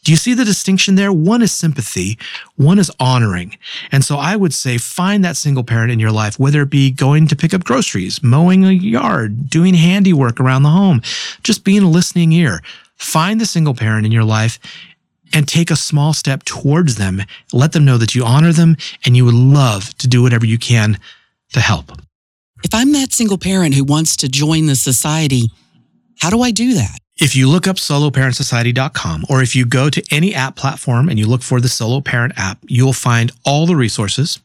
do 0.04 0.12
you 0.12 0.18
see 0.18 0.34
the 0.34 0.46
distinction 0.46 0.96
there? 0.96 1.14
One 1.14 1.42
is 1.42 1.52
sympathy, 1.52 2.18
one 2.56 2.78
is 2.78 2.92
honoring. 3.00 3.58
And 3.92 4.04
so 4.04 4.18
I 4.18 4.36
would 4.36 4.54
say 4.54 4.78
find 4.78 5.24
that 5.24 5.38
single 5.38 5.64
parent 5.64 5.92
in 5.92 6.00
your 6.00 6.12
life, 6.12 6.38
whether 6.38 6.62
it 6.62 6.70
be 6.70 6.92
going 6.92 7.28
to 7.28 7.36
pick 7.36 7.54
up 7.54 7.64
groceries, 7.64 8.22
mowing 8.22 8.66
a 8.66 8.72
yard, 8.72 9.50
doing 9.50 9.74
handiwork 9.74 10.40
around 10.40 10.64
the 10.64 10.70
home, 10.70 11.02
just 11.42 11.64
being 11.64 11.84
a 11.84 11.90
listening 11.90 12.34
ear. 12.34 12.62
Find 12.98 13.40
the 13.40 13.46
single 13.46 13.74
parent 13.74 14.06
in 14.06 14.12
your 14.12 14.24
life 14.26 14.60
and 15.34 15.48
take 15.48 15.72
a 15.72 15.76
small 15.76 16.14
step 16.14 16.44
towards 16.44 16.96
them. 16.96 17.22
Let 17.52 17.72
them 17.72 17.86
know 17.86 17.98
that 17.98 18.14
you 18.14 18.24
honor 18.24 18.52
them 18.52 18.78
and 19.06 19.16
you 19.16 19.26
would 19.26 19.34
love 19.34 19.98
to 19.98 20.08
do 20.08 20.22
whatever 20.22 20.46
you 20.46 20.58
can 20.58 21.00
to 21.54 21.60
help. 21.60 21.92
If 22.64 22.74
I'm 22.74 22.94
that 22.94 23.14
single 23.14 23.38
parent 23.38 23.76
who 23.76 23.84
wants 23.84 24.16
to 24.18 24.30
join 24.30 24.68
the 24.68 24.76
society, 24.76 25.52
how 26.24 26.30
do 26.30 26.42
I 26.42 26.52
do 26.52 26.76
that? 26.76 27.00
If 27.18 27.36
you 27.36 27.50
look 27.50 27.68
up 27.68 27.76
soloparentsociety.com 27.76 29.26
or 29.30 29.42
if 29.42 29.58
you 29.58 29.66
go 29.66 29.90
to 29.90 30.02
any 30.10 30.34
app 30.34 30.56
platform 30.56 31.10
and 31.10 31.20
you 31.20 31.28
look 31.28 31.44
for 31.44 31.60
the 31.60 31.68
Solo 31.68 32.00
Parent 32.00 32.32
app, 32.38 32.60
you'll 32.66 32.94
find 32.94 33.34
all 33.46 33.66
the 33.66 33.76
resources 33.76 34.40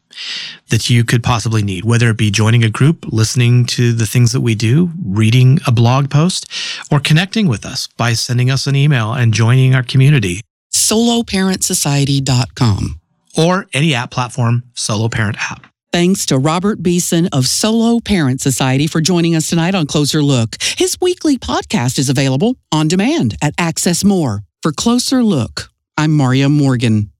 that 0.71 0.89
you 0.89 1.05
could 1.05 1.23
possibly 1.23 1.63
need, 1.63 1.85
whether 1.85 2.09
it 2.09 2.17
be 2.17 2.31
joining 2.31 2.65
a 2.65 2.69
group, 2.69 3.05
listening 3.13 3.65
to 3.67 3.93
the 3.93 4.05
things 4.05 4.33
that 4.33 4.41
we 4.41 4.55
do, 4.55 4.91
reading 5.05 5.59
a 5.65 5.71
blog 5.71 6.09
post, 6.09 6.47
or 6.91 6.99
connecting 6.99 7.47
with 7.47 7.65
us 7.65 7.87
by 7.95 8.11
sending 8.11 8.51
us 8.51 8.67
an 8.67 8.75
email 8.75 9.13
and 9.13 9.33
joining 9.33 9.73
our 9.73 9.83
community. 9.83 10.41
soloparentsociety.com 10.73 12.99
or 13.37 13.67
any 13.73 13.95
app 13.95 14.11
platform, 14.11 14.63
Solo 14.73 15.07
Parent 15.07 15.37
app. 15.49 15.65
Thanks 15.91 16.27
to 16.27 16.37
Robert 16.37 16.83
Beeson 16.83 17.29
of 17.33 17.47
Solo 17.47 17.99
Parent 17.99 18.41
Society 18.41 18.85
for 18.85 19.01
joining 19.01 19.35
us 19.35 19.47
tonight 19.47 19.73
on 19.73 19.87
Closer 19.87 20.21
Look. 20.21 20.55
His 20.77 20.95
weekly 21.01 21.35
podcast 21.39 21.97
is 21.97 22.09
available 22.09 22.57
on 22.71 22.87
demand 22.87 23.35
at 23.41 23.55
Access 23.57 24.03
More. 24.03 24.43
For 24.61 24.71
Closer 24.71 25.23
Look, 25.23 25.71
I'm 25.97 26.15
Maria 26.15 26.47
Morgan. 26.47 27.11